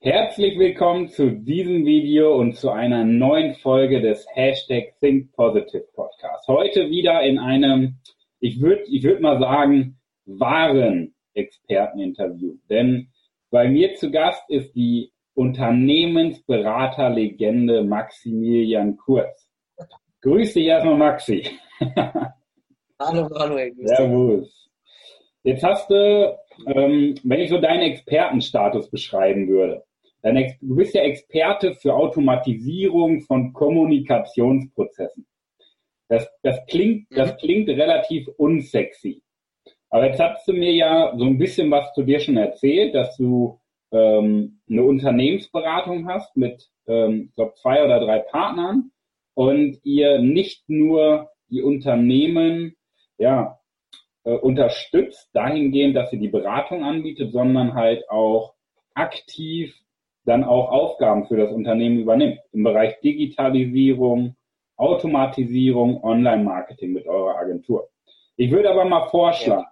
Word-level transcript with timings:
Herzlich 0.00 0.56
willkommen 0.56 1.08
zu 1.08 1.32
diesem 1.32 1.84
Video 1.84 2.36
und 2.36 2.54
zu 2.54 2.70
einer 2.70 3.02
neuen 3.02 3.56
Folge 3.56 4.00
des 4.00 4.24
Hashtag 4.32 4.94
Think 5.00 5.32
Positive 5.32 5.88
Podcast. 5.92 6.46
Heute 6.46 6.88
wieder 6.88 7.20
in 7.22 7.40
einem, 7.40 7.96
ich 8.38 8.60
würde 8.60 8.84
ich 8.84 9.02
würd 9.02 9.20
mal 9.20 9.40
sagen, 9.40 9.98
wahren 10.24 11.16
Experteninterview. 11.34 12.58
Denn 12.70 13.08
bei 13.50 13.68
mir 13.68 13.96
zu 13.96 14.12
Gast 14.12 14.48
ist 14.48 14.72
die 14.76 15.10
Unternehmensberaterlegende 15.34 17.82
Maximilian 17.82 18.96
Kurz. 18.98 19.48
Grüß 20.22 20.54
dich 20.54 20.66
erstmal, 20.66 20.96
Maxi. 20.96 21.42
Hallo, 23.00 23.28
Manuel. 23.30 23.74
Servus. 23.82 24.70
Jetzt 25.42 25.64
hast 25.64 25.90
du, 25.90 26.38
ähm, 26.66 27.16
wenn 27.24 27.40
ich 27.40 27.50
so 27.50 27.60
deinen 27.60 27.82
Expertenstatus 27.82 28.88
beschreiben 28.90 29.48
würde, 29.48 29.82
du 30.22 30.76
bist 30.76 30.94
ja 30.94 31.02
Experte 31.02 31.74
für 31.74 31.94
Automatisierung 31.94 33.20
von 33.22 33.52
Kommunikationsprozessen. 33.52 35.26
Das, 36.08 36.28
das 36.42 36.64
klingt, 36.66 37.10
mhm. 37.10 37.14
das 37.14 37.36
klingt 37.36 37.68
relativ 37.68 38.28
unsexy. 38.36 39.22
Aber 39.90 40.06
jetzt 40.06 40.20
hast 40.20 40.46
du 40.48 40.52
mir 40.52 40.72
ja 40.72 41.14
so 41.16 41.24
ein 41.24 41.38
bisschen 41.38 41.70
was 41.70 41.92
zu 41.94 42.02
dir 42.02 42.20
schon 42.20 42.36
erzählt, 42.36 42.94
dass 42.94 43.16
du 43.16 43.60
ähm, 43.90 44.60
eine 44.68 44.82
Unternehmensberatung 44.82 46.08
hast 46.08 46.36
mit, 46.36 46.68
ähm, 46.86 47.28
ich 47.28 47.34
glaube, 47.34 47.54
zwei 47.54 47.84
oder 47.84 48.00
drei 48.00 48.18
Partnern 48.18 48.90
und 49.34 49.78
ihr 49.84 50.18
nicht 50.18 50.68
nur 50.68 51.30
die 51.48 51.62
Unternehmen 51.62 52.76
ja, 53.16 53.58
äh, 54.24 54.34
unterstützt 54.34 55.30
dahingehend, 55.32 55.96
dass 55.96 56.12
ihr 56.12 56.18
die 56.18 56.28
Beratung 56.28 56.84
anbietet, 56.84 57.32
sondern 57.32 57.74
halt 57.74 58.08
auch 58.10 58.54
aktiv 58.94 59.74
dann 60.28 60.44
auch 60.44 60.70
Aufgaben 60.70 61.26
für 61.26 61.36
das 61.36 61.50
Unternehmen 61.50 62.00
übernimmt 62.00 62.40
im 62.52 62.62
Bereich 62.62 63.00
Digitalisierung, 63.00 64.36
Automatisierung, 64.76 66.04
Online-Marketing 66.04 66.92
mit 66.92 67.06
eurer 67.06 67.36
Agentur. 67.36 67.88
Ich 68.36 68.50
würde 68.50 68.70
aber 68.70 68.84
mal 68.84 69.08
vorschlagen, 69.08 69.66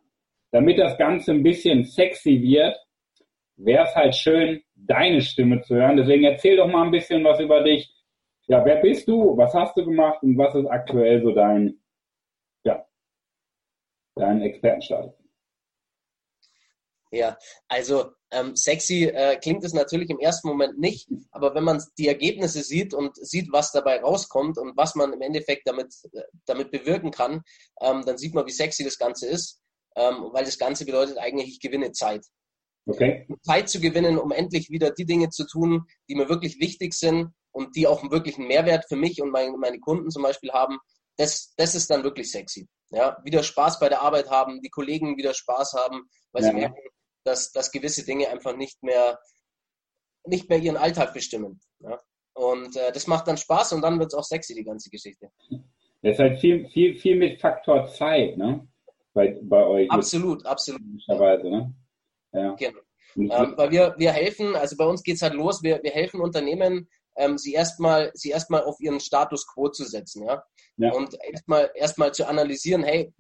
damit 0.51 0.79
das 0.79 0.97
Ganze 0.97 1.33
ein 1.33 1.43
bisschen 1.43 1.85
sexy 1.85 2.41
wird, 2.43 2.75
wäre 3.57 3.85
es 3.85 3.95
halt 3.95 4.17
schön, 4.17 4.63
deine 4.75 5.21
Stimme 5.21 5.61
zu 5.61 5.75
hören. 5.75 5.99
Deswegen 5.99 6.25
erzähl 6.25 6.57
doch 6.57 6.69
mal 6.69 6.85
ein 6.85 6.91
bisschen 6.91 7.23
was 7.23 7.39
über 7.39 7.63
dich. 7.63 7.93
Ja, 8.47 8.65
wer 8.65 8.77
bist 8.77 9.07
du? 9.09 9.37
Was 9.37 9.53
hast 9.55 9.77
du 9.77 9.85
gemacht? 9.85 10.23
Und 10.23 10.39
was 10.39 10.55
ist 10.55 10.67
aktuell 10.67 11.23
so 11.23 11.33
dein, 11.33 11.79
ja, 12.65 12.85
dein 14.15 14.41
Expertenstatus? 14.41 15.26
Ja, 17.13 17.37
also 17.69 18.11
ähm, 18.33 18.57
sexy 18.57 19.05
äh, 19.05 19.37
klingt 19.37 19.65
es 19.65 19.73
natürlich 19.73 20.11
im 20.11 20.19
ersten 20.19 20.49
Moment 20.49 20.79
nicht, 20.79 21.09
aber 21.31 21.55
wenn 21.55 21.65
man 21.65 21.83
die 21.99 22.09
Ergebnisse 22.09 22.63
sieht 22.63 22.95
und 22.95 23.17
sieht, 23.17 23.53
was 23.53 23.71
dabei 23.71 24.01
rauskommt 24.01 24.59
und 24.59 24.77
was 24.77 24.97
man 24.97 25.13
im 25.13 25.23
Endeffekt 25.23 25.69
damit, 25.69 25.95
äh, 26.13 26.23
damit 26.47 26.71
bewirken 26.73 27.13
kann, 27.13 27.43
ähm, 27.81 28.05
dann 28.05 28.19
sieht 28.19 28.35
man, 28.35 28.47
wie 28.47 28.53
sexy 28.53 28.83
das 28.83 28.99
Ganze 28.99 29.29
ist, 29.29 29.61
ähm, 29.95 30.29
weil 30.33 30.45
das 30.45 30.59
Ganze 30.59 30.85
bedeutet 30.85 31.19
eigentlich, 31.19 31.49
ich 31.49 31.61
gewinne 31.61 31.93
Zeit. 31.93 32.25
Okay. 32.87 33.27
Zeit 33.43 33.69
zu 33.69 33.81
gewinnen, 33.81 34.19
um 34.19 34.31
endlich 34.31 34.71
wieder 34.71 34.91
die 34.91 35.07
Dinge 35.07 35.31
zu 35.31 35.47
tun, 35.47 35.87
die 36.09 36.15
mir 36.15 36.29
wirklich 36.29 36.61
wichtig 36.61 36.95
sind 36.95 37.33
und 37.53 37.75
die 37.75 37.87
auch 37.87 38.03
einen 38.03 38.13
wirklichen 38.13 38.47
Mehrwert 38.47 38.85
für 38.89 38.97
mich 38.97 39.21
und 39.21 39.31
meine, 39.31 39.57
meine 39.57 39.81
Kunden 39.81 40.11
zum 40.11 40.23
Beispiel 40.23 40.53
haben, 40.53 40.79
das, 41.17 41.53
das 41.57 41.75
ist 41.75 41.91
dann 41.91 42.05
wirklich 42.05 42.31
sexy. 42.31 42.69
Ja, 42.91 43.17
wieder 43.25 43.43
Spaß 43.43 43.81
bei 43.81 43.89
der 43.89 44.03
Arbeit 44.03 44.31
haben, 44.31 44.61
die 44.61 44.69
Kollegen 44.69 45.17
wieder 45.17 45.35
Spaß 45.35 45.73
haben, 45.73 46.03
weil 46.33 46.45
ja. 46.45 46.51
sie 46.51 46.55
merken, 46.55 46.77
dass, 47.27 47.53
dass 47.53 47.73
gewisse 47.73 48.05
Dinge 48.05 48.29
einfach 48.29 48.57
nicht 48.57 48.83
mehr, 48.83 49.19
nicht 50.25 50.49
mehr 50.49 50.59
ihren 50.59 50.77
Alltag 50.77 51.13
bestimmen. 51.13 51.61
Ja? 51.81 52.01
Und 52.35 52.77
äh, 52.77 52.93
das 52.93 53.07
macht 53.07 53.27
dann 53.29 53.37
Spaß 53.37 53.73
und 53.73 53.83
dann 53.83 53.99
wird 53.99 54.13
es 54.13 54.19
auch 54.19 54.25
sexy, 54.25 54.55
die 54.55 54.65
ganze 54.65 54.91
Geschichte. 54.91 55.31
Das 56.03 56.13
ist 56.13 56.19
halt 56.19 56.41
viel, 56.41 56.69
viel, 56.69 56.97
viel 56.97 57.17
mit 57.17 57.41
Faktor 57.41 57.87
Zeit, 57.89 58.37
ne? 58.37 58.69
Bei, 59.15 59.39
bei 59.43 59.65
euch. 59.65 59.91
Absolut, 59.91 60.45
absolut. 60.45 60.83
Ne? 61.09 61.75
Ja. 62.33 62.55
Genau. 62.55 62.81
Ähm, 63.17 63.55
weil 63.57 63.71
wir, 63.71 63.95
wir 63.97 64.13
helfen, 64.13 64.55
also 64.55 64.77
bei 64.77 64.85
uns 64.85 65.03
geht 65.03 65.17
es 65.17 65.23
halt 65.23 65.33
los, 65.33 65.63
wir, 65.63 65.83
wir 65.83 65.91
helfen 65.91 66.21
Unternehmen, 66.21 66.87
ähm, 67.17 67.39
sie 67.39 67.55
erstmal 67.55 68.11
sie 68.13 68.29
erstmal 68.29 68.65
auf 68.65 68.79
ihren 68.79 69.01
Status 69.01 69.47
quo 69.47 69.71
zu 69.71 69.85
setzen, 69.85 70.27
ja. 70.27 70.45
ja. 70.77 70.93
Und 70.93 71.17
erstmal 71.33 71.71
erstmal 71.75 72.13
zu 72.13 72.29
analysieren, 72.29 72.85
hey, 72.85 73.15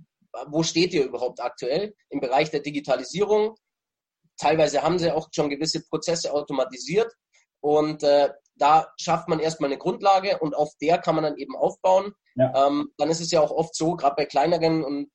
wo 0.48 0.62
steht 0.62 0.92
ihr 0.92 1.04
überhaupt 1.04 1.40
aktuell 1.40 1.94
im 2.10 2.20
Bereich 2.20 2.50
der 2.50 2.60
Digitalisierung? 2.60 3.54
Teilweise 4.38 4.82
haben 4.82 4.98
sie 4.98 5.12
auch 5.12 5.28
schon 5.32 5.50
gewisse 5.50 5.82
Prozesse 5.84 6.32
automatisiert 6.32 7.12
und 7.60 8.02
äh, 8.02 8.30
da 8.56 8.92
schafft 8.98 9.28
man 9.28 9.40
erstmal 9.40 9.70
eine 9.70 9.78
Grundlage 9.78 10.38
und 10.38 10.54
auf 10.54 10.72
der 10.80 10.98
kann 10.98 11.14
man 11.14 11.24
dann 11.24 11.36
eben 11.36 11.56
aufbauen. 11.56 12.12
Ja. 12.34 12.66
Ähm, 12.66 12.92
dann 12.96 13.10
ist 13.10 13.20
es 13.20 13.30
ja 13.30 13.40
auch 13.40 13.50
oft 13.50 13.74
so, 13.74 13.96
gerade 13.96 14.16
bei 14.16 14.26
kleineren 14.26 14.84
und 14.84 15.10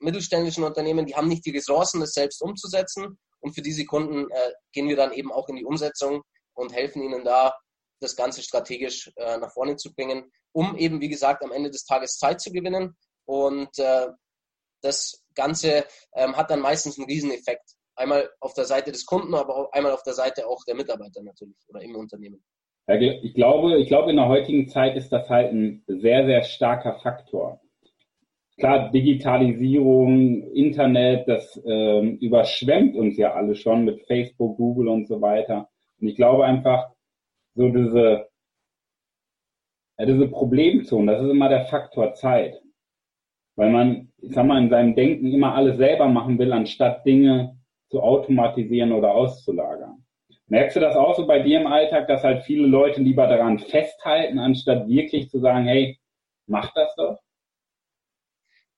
mittelständischen 0.00 0.64
Unternehmen, 0.64 1.06
die 1.06 1.14
haben 1.14 1.28
nicht 1.28 1.44
die 1.46 1.50
Ressourcen, 1.50 2.00
das 2.00 2.12
selbst 2.12 2.42
umzusetzen. 2.42 3.18
Und 3.40 3.54
für 3.54 3.62
diese 3.62 3.84
Kunden 3.84 4.30
äh, 4.30 4.52
gehen 4.72 4.88
wir 4.88 4.96
dann 4.96 5.12
eben 5.12 5.32
auch 5.32 5.48
in 5.48 5.56
die 5.56 5.64
Umsetzung 5.64 6.22
und 6.54 6.72
helfen 6.72 7.02
ihnen 7.02 7.24
da, 7.24 7.54
das 8.00 8.16
Ganze 8.16 8.42
strategisch 8.42 9.10
äh, 9.16 9.38
nach 9.38 9.52
vorne 9.52 9.76
zu 9.76 9.94
bringen, 9.94 10.30
um 10.52 10.76
eben, 10.76 11.00
wie 11.00 11.08
gesagt, 11.08 11.44
am 11.44 11.52
Ende 11.52 11.70
des 11.70 11.84
Tages 11.84 12.18
Zeit 12.18 12.40
zu 12.40 12.50
gewinnen. 12.50 12.96
Und 13.26 13.78
äh, 13.78 14.08
das 14.82 15.22
Ganze 15.34 15.84
ähm, 16.14 16.36
hat 16.36 16.50
dann 16.50 16.60
meistens 16.60 16.98
einen 16.98 17.08
Rieseneffekt. 17.08 17.76
Einmal 18.00 18.30
auf 18.40 18.54
der 18.54 18.64
Seite 18.64 18.92
des 18.92 19.04
Kunden, 19.04 19.34
aber 19.34 19.54
auch 19.54 19.72
einmal 19.72 19.92
auf 19.92 20.02
der 20.02 20.14
Seite 20.14 20.46
auch 20.46 20.64
der 20.66 20.74
Mitarbeiter 20.74 21.22
natürlich 21.22 21.56
oder 21.68 21.82
im 21.82 21.94
Unternehmen. 21.96 22.42
Ich 22.88 23.34
glaube, 23.34 23.78
ich 23.78 23.88
glaube, 23.88 24.10
in 24.10 24.16
der 24.16 24.26
heutigen 24.26 24.68
Zeit 24.68 24.96
ist 24.96 25.12
das 25.12 25.28
halt 25.28 25.52
ein 25.52 25.84
sehr, 25.86 26.24
sehr 26.24 26.42
starker 26.42 26.94
Faktor. 26.94 27.60
Klar, 28.56 28.90
Digitalisierung, 28.90 30.42
Internet, 30.52 31.28
das 31.28 31.62
ähm, 31.64 32.16
überschwemmt 32.16 32.96
uns 32.96 33.16
ja 33.16 33.34
alle 33.34 33.54
schon 33.54 33.84
mit 33.84 34.06
Facebook, 34.06 34.56
Google 34.56 34.88
und 34.88 35.06
so 35.06 35.20
weiter. 35.20 35.68
Und 36.00 36.08
ich 36.08 36.16
glaube 36.16 36.44
einfach, 36.46 36.90
so 37.54 37.68
diese, 37.68 38.28
ja, 39.98 40.06
diese 40.06 40.28
Problemzone, 40.28 41.12
das 41.12 41.22
ist 41.22 41.30
immer 41.30 41.48
der 41.48 41.66
Faktor 41.66 42.14
Zeit. 42.14 42.60
Weil 43.56 43.70
man, 43.70 44.12
ich 44.18 44.32
sag 44.32 44.46
mal, 44.46 44.62
in 44.62 44.70
seinem 44.70 44.94
Denken 44.94 45.32
immer 45.32 45.54
alles 45.54 45.76
selber 45.76 46.08
machen 46.08 46.38
will, 46.38 46.52
anstatt 46.52 47.04
Dinge 47.06 47.59
zu 47.90 48.00
automatisieren 48.00 48.92
oder 48.92 49.12
auszulagern. 49.12 50.04
Merkst 50.46 50.76
du 50.76 50.80
das 50.80 50.96
auch 50.96 51.16
so 51.16 51.26
bei 51.26 51.40
dir 51.40 51.60
im 51.60 51.66
Alltag, 51.66 52.08
dass 52.08 52.24
halt 52.24 52.44
viele 52.44 52.66
Leute 52.66 53.00
lieber 53.00 53.26
daran 53.26 53.58
festhalten, 53.58 54.38
anstatt 54.38 54.88
wirklich 54.88 55.30
zu 55.30 55.38
sagen, 55.38 55.64
hey, 55.64 55.98
mach 56.46 56.72
das 56.74 56.94
doch? 56.96 57.18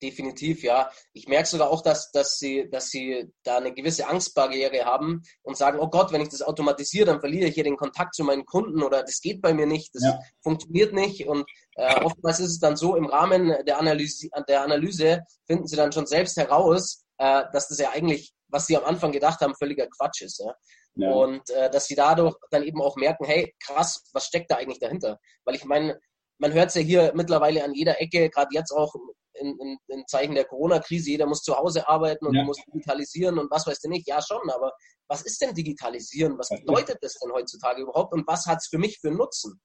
definitiv, 0.03 0.62
ja. 0.62 0.91
Ich 1.12 1.29
merke 1.29 1.49
sogar 1.49 1.70
auch, 1.70 1.82
dass, 1.82 2.11
dass, 2.11 2.38
sie, 2.38 2.69
dass 2.70 2.91
sie 2.91 3.32
da 3.44 3.59
eine 3.59 3.73
gewisse 3.73 4.09
Angstbarriere 4.09 4.85
haben 4.85 5.23
und 5.43 5.56
sagen, 5.56 5.79
oh 5.81 5.88
Gott, 5.88 6.12
wenn 6.12 6.20
ich 6.20 6.29
das 6.29 6.43
automatisiere, 6.43 7.06
dann 7.06 7.20
verliere 7.20 7.49
ich 7.49 7.55
hier 7.55 7.65
den 7.65 7.76
Kontakt 7.76 8.15
zu 8.15 8.25
meinen 8.25 8.44
Kunden 8.44 8.82
oder 8.82 9.03
das 9.03 9.20
geht 9.20 9.41
bei 9.41 9.55
mir 9.55 9.67
nicht, 9.67 9.94
das 9.94 10.03
ja. 10.03 10.19
funktioniert 10.43 10.93
nicht. 10.93 11.26
Und 11.26 11.47
äh, 11.76 12.00
oftmals 12.03 12.41
ist 12.41 12.50
es 12.50 12.58
dann 12.58 12.76
so, 12.76 12.97
im 12.97 13.06
Rahmen 13.06 13.55
der 13.67 13.79
Analyse, 13.79 14.29
der 14.49 14.62
Analyse 14.62 15.23
finden 15.47 15.67
sie 15.67 15.76
dann 15.76 15.93
schon 15.93 16.06
selbst 16.06 16.37
heraus, 16.37 17.05
äh, 17.19 17.44
dass 17.53 17.69
das 17.69 17.79
ja 17.79 17.91
eigentlich, 17.91 18.32
was 18.52 18.66
sie 18.66 18.76
am 18.76 18.84
Anfang 18.84 19.10
gedacht 19.10 19.40
haben, 19.40 19.54
völliger 19.54 19.88
Quatsch 19.88 20.22
ist. 20.22 20.38
Ja? 20.38 20.54
ja. 20.94 21.10
Und 21.10 21.49
äh, 21.50 21.70
dass 21.70 21.87
sie 21.87 21.94
dadurch 21.94 22.37
dann 22.50 22.62
eben 22.62 22.81
auch 22.81 22.96
merken, 22.96 23.25
hey, 23.25 23.52
krass, 23.64 24.04
was 24.12 24.26
steckt 24.26 24.50
da 24.50 24.56
eigentlich 24.56 24.78
dahinter? 24.78 25.19
Weil 25.44 25.56
ich 25.56 25.64
meine, 25.64 25.99
man 26.38 26.52
hört 26.52 26.69
es 26.69 26.75
ja 26.75 26.82
hier 26.82 27.12
mittlerweile 27.14 27.64
an 27.64 27.75
jeder 27.75 28.00
Ecke, 28.00 28.28
gerade 28.28 28.49
jetzt 28.52 28.72
auch 28.72 28.94
in, 29.34 29.58
in, 29.58 29.78
in 29.88 30.06
Zeichen 30.06 30.34
der 30.34 30.44
Corona-Krise, 30.44 31.10
jeder 31.10 31.26
muss 31.26 31.43
zu 31.43 31.56
Hause 31.56 31.88
arbeiten 31.88 32.26
und 32.26 32.34
ja. 32.34 32.44
muss 32.44 32.58
digitalisieren 32.66 33.38
und 33.38 33.50
was 33.50 33.66
weiß 33.66 33.81
du 33.81 33.88
nicht. 33.88 34.06
Ja, 34.06 34.20
schon, 34.20 34.50
aber 34.50 34.72
was 35.08 35.22
ist 35.22 35.40
denn 35.40 35.55
digitalisieren? 35.55 36.38
Was 36.38 36.50
bedeutet 36.50 36.98
das 37.00 37.14
denn 37.14 37.32
heutzutage 37.32 37.82
überhaupt 37.82 38.12
und 38.12 38.26
was 38.26 38.46
hat 38.46 38.58
es 38.58 38.69
für 38.69 38.78
mich 38.78 38.98
für 39.00 39.10
Nutzen? 39.10 39.60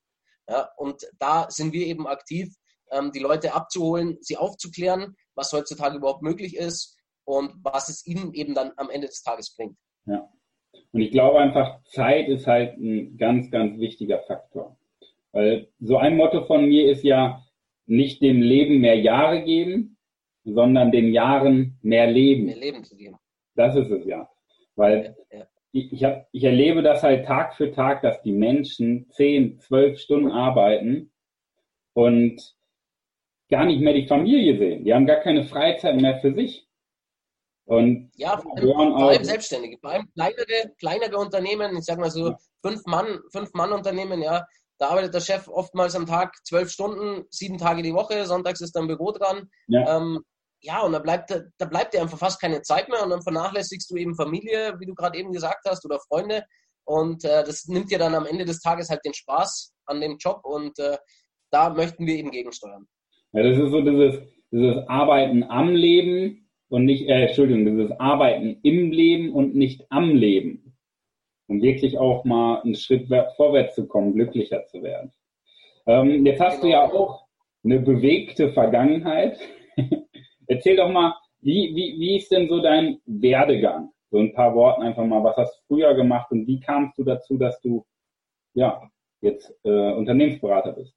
Ja, 0.50 0.70
und 0.78 1.06
da 1.20 1.48
sind 1.50 1.74
wir 1.74 1.86
eben 1.86 2.08
aktiv, 2.08 2.54
ähm, 2.92 3.12
die 3.12 3.20
Leute 3.20 3.54
abzuholen, 3.54 4.18
sie 4.22 4.38
aufzuklären, 4.38 5.14
was 5.36 5.52
heutzutage 5.52 5.98
überhaupt 5.98 6.22
möglich 6.22 6.56
ist 6.56 6.97
und 7.28 7.54
was 7.62 7.90
es 7.90 8.08
ihnen 8.08 8.34
eben 8.34 8.56
dann 8.56 8.72
am 8.78 8.90
Ende 8.90 9.08
des 9.08 9.22
Tages 9.22 9.54
bringt. 9.56 9.78
Ja. 10.06 10.30
Und 10.92 11.02
ich 11.02 11.12
glaube 11.12 11.40
einfach, 11.40 11.84
Zeit 11.84 12.30
ist 12.30 12.48
halt 12.48 12.78
ein 12.78 13.18
ganz, 13.18 13.52
ganz 13.52 13.78
wichtiger 13.80 14.20
Faktor. 14.20 14.78
Weil 15.34 15.68
so 15.80 15.98
ein 15.98 16.16
Motto 16.16 16.46
von 16.46 16.66
mir 16.66 16.90
ist 16.90 17.04
ja, 17.04 17.44
nicht 17.86 18.22
dem 18.22 18.42
Leben 18.42 18.80
mehr 18.80 19.00
Jahre 19.00 19.44
geben, 19.44 19.98
sondern 20.44 20.92
den 20.92 21.14
Jahren 21.14 21.78
mehr 21.82 22.08
Leben. 22.08 22.46
Mehr 22.46 22.58
Leben 22.58 22.84
zu 22.84 22.96
geben. 22.96 23.18
Das 23.56 23.76
ist 23.76 23.90
es 23.90 24.06
ja. 24.06 24.30
Weil 24.76 25.16
ja, 25.32 25.40
ja. 25.40 25.48
Ich, 25.72 25.92
ich, 25.92 26.04
hab, 26.04 26.28
ich 26.32 26.44
erlebe 26.44 26.82
das 26.82 27.04
halt 27.04 27.26
Tag 27.26 27.56
für 27.56 27.72
Tag, 27.72 28.02
dass 28.02 28.22
die 28.22 28.32
Menschen 28.32 29.10
zehn, 29.10 29.60
zwölf 29.60 30.00
Stunden 30.00 30.32
arbeiten 30.32 31.12
und 31.94 32.56
gar 33.50 33.66
nicht 33.66 33.82
mehr 33.82 33.94
die 33.94 34.08
Familie 34.08 34.58
sehen. 34.58 34.86
Die 34.86 34.94
haben 34.94 35.06
gar 35.06 35.20
keine 35.20 35.44
Freizeit 35.44 36.00
mehr 36.00 36.20
für 36.20 36.34
sich. 36.34 36.67
Und 37.68 38.12
ja, 38.16 38.38
vor 38.38 38.58
allem, 38.58 38.94
vor 38.94 39.10
allem 39.10 39.24
Selbstständige, 39.26 39.78
vor 39.80 39.92
allem 39.92 40.10
kleinere, 40.14 40.72
kleinere 40.80 41.18
Unternehmen, 41.18 41.76
ich 41.76 41.84
sag 41.84 42.00
mal 42.00 42.10
so 42.10 42.30
ja. 42.30 42.38
fünf 42.66 42.86
Mann, 42.86 43.20
fünf 43.34 43.54
Mann 43.54 43.74
Unternehmen, 43.74 44.22
ja, 44.22 44.46
da 44.80 44.88
arbeitet 44.90 45.14
der 45.14 45.20
Chef 45.20 45.50
oftmals 45.50 45.94
am 45.94 46.06
Tag 46.06 46.34
zwölf 46.46 46.70
Stunden, 46.72 47.26
sieben 47.30 47.58
Tage 47.58 47.82
die 47.82 47.94
Woche, 47.94 48.26
sonntags 48.26 48.62
ist 48.62 48.74
er 48.76 48.84
im 48.84 48.88
Büro 48.88 49.12
dran. 49.12 49.50
Ja, 49.68 49.98
ähm, 49.98 50.20
ja 50.62 50.82
und 50.82 50.94
da 50.94 51.00
bleibt, 51.00 51.30
da 51.58 51.66
bleibt 51.66 51.94
dir 51.94 52.02
einfach 52.02 52.18
fast 52.18 52.40
keine 52.40 52.62
Zeit 52.62 52.88
mehr 52.88 53.04
und 53.04 53.10
dann 53.10 53.22
vernachlässigst 53.22 53.92
du 53.92 53.98
eben 53.98 54.16
Familie, 54.16 54.76
wie 54.80 54.86
du 54.86 54.96
gerade 54.96 55.20
eben 55.20 55.34
gesagt 55.34 55.66
hast, 55.68 55.84
oder 55.84 56.00
Freunde. 56.08 56.44
Und 56.86 57.26
äh, 57.26 57.44
das 57.44 57.66
nimmt 57.66 57.92
dir 57.92 58.00
dann 58.00 58.16
am 58.16 58.26
Ende 58.26 58.46
des 58.46 58.62
Tages 58.62 58.90
halt 58.90 59.04
den 59.04 59.14
Spaß 59.14 59.74
an 59.88 60.00
dem 60.00 60.16
Job 60.20 60.40
und 60.46 60.80
äh, 60.80 60.98
da 61.52 61.70
möchten 61.70 62.06
wir 62.06 62.16
eben 62.16 62.32
gegensteuern. 62.32 62.88
Ja, 63.34 63.44
das 63.44 63.58
ist 63.58 63.72
so 63.72 63.82
dieses, 63.82 64.22
dieses 64.52 64.88
Arbeiten 64.88 65.44
am 65.44 65.68
Leben 65.68 66.47
und 66.70 66.86
nicht, 66.86 67.08
äh, 67.08 67.28
Entschuldigung, 67.28 67.66
dieses 67.66 67.92
Arbeiten 68.00 68.60
im 68.64 68.92
Leben 68.92 69.34
und 69.34 69.56
nicht 69.56 69.86
am 69.90 70.16
Leben 70.16 70.68
um 71.48 71.62
wirklich 71.62 71.98
auch 71.98 72.26
mal 72.26 72.62
einen 72.62 72.76
Schritt 72.76 73.08
vorwärts 73.08 73.76
zu 73.76 73.88
kommen, 73.88 74.14
glücklicher 74.14 74.66
zu 74.66 74.84
werden. 74.84 75.12
Ähm, 75.86 76.26
jetzt 76.26 76.42
hast 76.42 76.62
du 76.62 76.68
ja 76.68 76.84
auch 76.84 77.26
eine 77.64 77.80
bewegte 77.80 78.52
Vergangenheit. 78.52 79.40
Erzähl 80.48 80.76
doch 80.76 80.90
mal, 80.90 81.16
wie, 81.40 81.74
wie, 81.76 82.00
wie 82.00 82.18
ist 82.18 82.32
denn 82.32 82.50
so 82.50 82.62
dein 82.62 83.00
Werdegang? 83.06 83.92
So 84.12 84.20
ein 84.20 84.34
paar 84.34 84.54
Worten 84.56 84.84
einfach 84.84 85.06
mal, 85.06 85.24
was 85.24 85.38
hast 85.38 85.58
du 85.58 85.76
früher 85.76 85.94
gemacht 85.94 86.32
und 86.32 86.48
wie 86.48 86.60
kamst 86.60 86.98
du 86.98 87.04
dazu, 87.04 87.38
dass 87.38 87.60
du 87.62 87.86
ja 88.54 88.82
jetzt 89.22 89.54
äh, 89.64 89.94
Unternehmensberater 89.94 90.74
bist? 90.74 90.94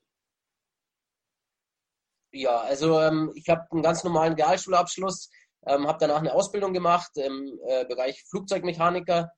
Ja, 2.33 2.59
also 2.59 3.01
ähm, 3.01 3.33
ich 3.35 3.49
habe 3.49 3.67
einen 3.73 3.83
ganz 3.83 4.05
normalen 4.05 4.35
Realschulabschluss, 4.35 5.31
ähm, 5.67 5.87
habe 5.87 5.99
danach 6.01 6.19
eine 6.19 6.35
Ausbildung 6.35 6.73
gemacht 6.73 7.11
im 7.17 7.59
äh, 7.67 7.85
Bereich 7.85 8.25
Flugzeugmechaniker 8.29 9.31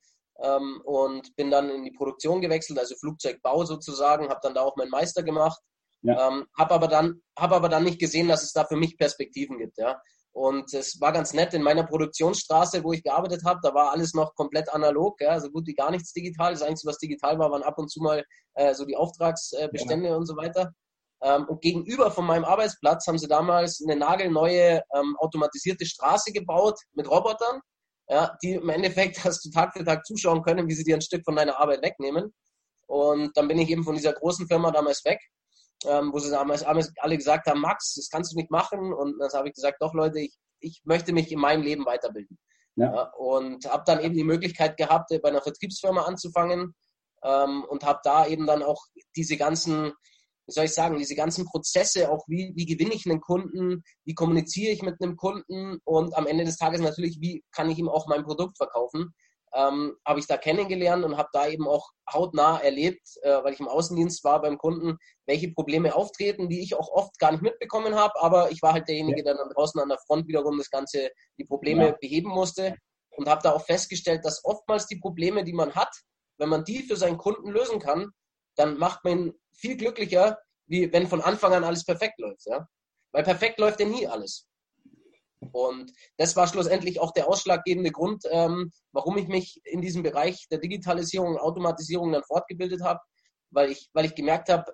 ähm, 0.43 0.81
und 0.85 1.35
bin 1.37 1.51
dann 1.51 1.71
in 1.71 1.85
die 1.85 1.93
Produktion 1.93 2.41
gewechselt, 2.41 2.79
also 2.79 2.95
Flugzeugbau 2.97 3.65
sozusagen, 3.65 4.29
habe 4.29 4.41
dann 4.43 4.55
da 4.55 4.63
auch 4.63 4.77
meinen 4.77 4.91
Meister 4.91 5.23
gemacht, 5.23 5.61
ja. 6.03 6.29
ähm, 6.29 6.47
habe 6.59 6.75
aber 6.75 6.89
dann 6.89 7.23
habe 7.39 7.57
aber 7.57 7.69
dann 7.69 7.85
nicht 7.85 8.01
gesehen, 8.01 8.29
dass 8.29 8.43
es 8.43 8.53
da 8.53 8.65
für 8.65 8.77
mich 8.77 8.97
Perspektiven 8.97 9.59
gibt, 9.59 9.79
ja. 9.79 10.01
Und 10.35 10.73
es 10.73 10.99
war 10.99 11.13
ganz 11.13 11.35
nett 11.35 11.53
in 11.53 11.63
meiner 11.63 11.85
Produktionsstraße, 11.85 12.83
wo 12.85 12.95
ich 12.95 13.03
gearbeitet 13.03 13.45
habe, 13.45 13.61
da 13.63 13.75
war 13.75 13.93
alles 13.93 14.15
noch 14.15 14.35
komplett 14.35 14.73
analog, 14.73 15.21
ja, 15.21 15.39
so 15.39 15.51
gut 15.51 15.67
wie 15.67 15.75
gar 15.75 15.91
nichts 15.91 16.15
digital. 16.15 16.53
Das 16.53 16.63
Einzige, 16.63 16.89
was 16.89 16.97
digital 16.97 17.39
war, 17.39 17.51
waren 17.51 17.63
ab 17.63 17.79
und 17.79 17.91
zu 17.91 18.01
mal 18.01 18.25
äh, 18.55 18.73
so 18.73 18.87
die 18.87 18.97
Auftragsbestände 18.97 20.09
ja. 20.09 20.17
und 20.17 20.25
so 20.25 20.35
weiter. 20.37 20.73
Ähm, 21.23 21.47
und 21.49 21.61
gegenüber 21.61 22.11
von 22.11 22.27
meinem 22.27 22.45
Arbeitsplatz 22.45 23.07
haben 23.07 23.19
sie 23.19 23.29
damals 23.29 23.83
eine 23.83 23.97
nagelneue 23.97 24.83
ähm, 24.95 25.17
automatisierte 25.19 25.87
Straße 25.87 26.33
gebaut 26.33 26.79
mit 26.95 27.09
Robotern 27.11 27.61
ja, 28.09 28.37
die 28.43 28.53
im 28.53 28.69
Endeffekt 28.69 29.17
hast 29.25 29.45
du 29.45 29.51
Tag 29.51 29.73
für 29.73 29.85
Tag 29.85 30.05
zuschauen 30.07 30.43
können, 30.43 30.69
wie 30.69 30.75
sie 30.75 30.85
dir 30.85 30.97
ein 30.97 31.03
Stück 31.03 31.25
von 31.25 31.37
deiner 31.37 31.59
Arbeit 31.59 31.83
wegnehmen. 31.83 32.33
Und 32.87 33.37
dann 33.37 33.49
bin 33.49 33.59
ich 33.59 33.71
eben 33.71 33.85
von 33.85 33.95
dieser 33.95 34.13
großen 34.13 34.47
Firma 34.47 34.71
damals 34.71 35.05
weg, 35.05 35.19
ähm, 35.87 36.13
wo 36.13 36.19
sie 36.19 36.31
damals 36.31 36.63
alle 36.63 37.17
gesagt 37.17 37.47
haben, 37.47 37.61
Max, 37.61 37.95
das 37.95 38.11
kannst 38.11 38.33
du 38.33 38.37
nicht 38.37 38.51
machen. 38.51 38.93
Und 38.93 39.19
dann 39.19 39.33
habe 39.33 39.49
ich 39.49 39.55
gesagt, 39.55 39.79
doch 39.81 39.95
Leute, 39.95 40.21
ich, 40.21 40.37
ich 40.61 40.83
möchte 40.85 41.13
mich 41.13 41.33
in 41.33 41.41
meinem 41.41 41.63
Leben 41.63 41.87
weiterbilden. 41.87 42.39
Ja. 42.77 42.95
Ja, 42.95 43.03
und 43.17 43.67
habe 43.67 43.85
dann 43.87 44.01
eben 44.01 44.15
die 44.15 44.25
Möglichkeit 44.25 44.77
gehabt, 44.77 45.11
bei 45.23 45.29
einer 45.29 45.43
Vertriebsfirma 45.43 46.03
anzufangen 46.03 46.75
ähm, 47.23 47.65
und 47.69 47.85
habe 47.85 48.01
da 48.03 48.27
eben 48.27 48.47
dann 48.47 48.63
auch 48.63 48.83
diese 49.15 49.37
ganzen 49.37 49.93
wie 50.47 50.53
soll 50.53 50.65
ich 50.65 50.75
sagen, 50.75 50.99
diese 50.99 51.15
ganzen 51.15 51.45
Prozesse, 51.47 52.11
auch 52.11 52.25
wie, 52.27 52.53
wie 52.57 52.67
gewinne 52.67 52.95
ich 52.95 53.07
einen 53.07 53.21
Kunden, 53.21 53.83
wie 54.05 54.15
kommuniziere 54.15 54.73
ich 54.73 54.83
mit 54.83 54.97
einem 55.01 55.17
Kunden 55.17 55.79
und 55.85 56.17
am 56.17 56.27
Ende 56.27 56.45
des 56.45 56.57
Tages 56.57 56.81
natürlich, 56.81 57.21
wie 57.21 57.45
kann 57.53 57.71
ich 57.71 57.79
ihm 57.79 57.89
auch 57.89 58.07
mein 58.09 58.25
Produkt 58.25 58.57
verkaufen, 58.57 59.15
ähm, 59.55 59.97
habe 60.07 60.19
ich 60.19 60.27
da 60.27 60.39
kennengelernt 60.39 61.05
und 61.05 61.17
habe 61.17 61.29
da 61.33 61.47
eben 61.47 61.69
auch 61.69 61.91
hautnah 62.11 62.59
erlebt, 62.59 63.07
äh, 63.23 63.43
weil 63.43 63.53
ich 63.53 63.61
im 63.61 63.69
Außendienst 63.69 64.25
war 64.25 64.41
beim 64.41 64.57
Kunden, 64.57 64.97
welche 65.27 65.53
Probleme 65.53 65.95
auftreten, 65.95 66.49
die 66.49 66.63
ich 66.63 66.75
auch 66.75 66.89
oft 66.89 67.19
gar 67.19 67.33
nicht 67.33 67.43
mitbekommen 67.43 67.95
habe, 67.95 68.15
aber 68.21 68.51
ich 68.51 68.63
war 68.63 68.73
halt 68.73 68.89
derjenige, 68.89 69.19
ja. 69.19 69.25
der 69.25 69.35
dann 69.37 69.51
draußen 69.51 69.81
an 69.81 69.91
der 69.91 69.99
Front 70.07 70.27
wiederum 70.27 70.57
das 70.59 70.71
Ganze, 70.71 71.11
die 71.39 71.45
Probleme 71.45 71.89
ja. 71.89 71.97
beheben 72.01 72.31
musste 72.31 72.77
und 73.11 73.29
habe 73.29 73.43
da 73.43 73.53
auch 73.53 73.65
festgestellt, 73.65 74.25
dass 74.25 74.45
oftmals 74.45 74.87
die 74.87 74.97
Probleme, 74.97 75.45
die 75.45 75.53
man 75.53 75.75
hat, 75.75 75.95
wenn 76.39 76.49
man 76.49 76.65
die 76.65 76.83
für 76.83 76.97
seinen 76.97 77.19
Kunden 77.19 77.51
lösen 77.51 77.79
kann, 77.79 78.11
dann 78.57 78.79
macht 78.79 79.05
man 79.05 79.33
viel 79.55 79.77
glücklicher, 79.77 80.39
wie 80.67 80.93
wenn 80.93 81.07
von 81.07 81.21
Anfang 81.21 81.53
an 81.53 81.65
alles 81.65 81.85
perfekt 81.85 82.19
läuft. 82.19 82.47
Ja? 82.47 82.67
Weil 83.13 83.25
perfekt 83.25 83.59
läuft 83.59 83.81
ja 83.81 83.87
nie 83.87 84.07
alles. 84.07 84.49
Und 85.51 85.93
das 86.19 86.37
war 86.37 86.47
schlussendlich 86.47 87.01
auch 87.01 87.13
der 87.13 87.29
ausschlaggebende 87.29 87.91
Grund, 87.91 88.25
ähm, 88.31 88.71
warum 88.93 89.19
ich 89.19 89.27
mich 89.27 89.61
in 89.65 89.81
diesem 89.81 90.03
Bereich 90.03 90.47
der 90.51 90.59
Digitalisierung 90.59 91.33
und 91.33 91.39
Automatisierung 91.39 92.13
dann 92.13 92.23
fortgebildet 92.23 92.83
habe, 92.83 93.01
weil 93.51 93.71
ich, 93.71 93.91
weil 93.93 94.05
ich 94.05 94.15
gemerkt 94.15 94.49
habe, 94.49 94.73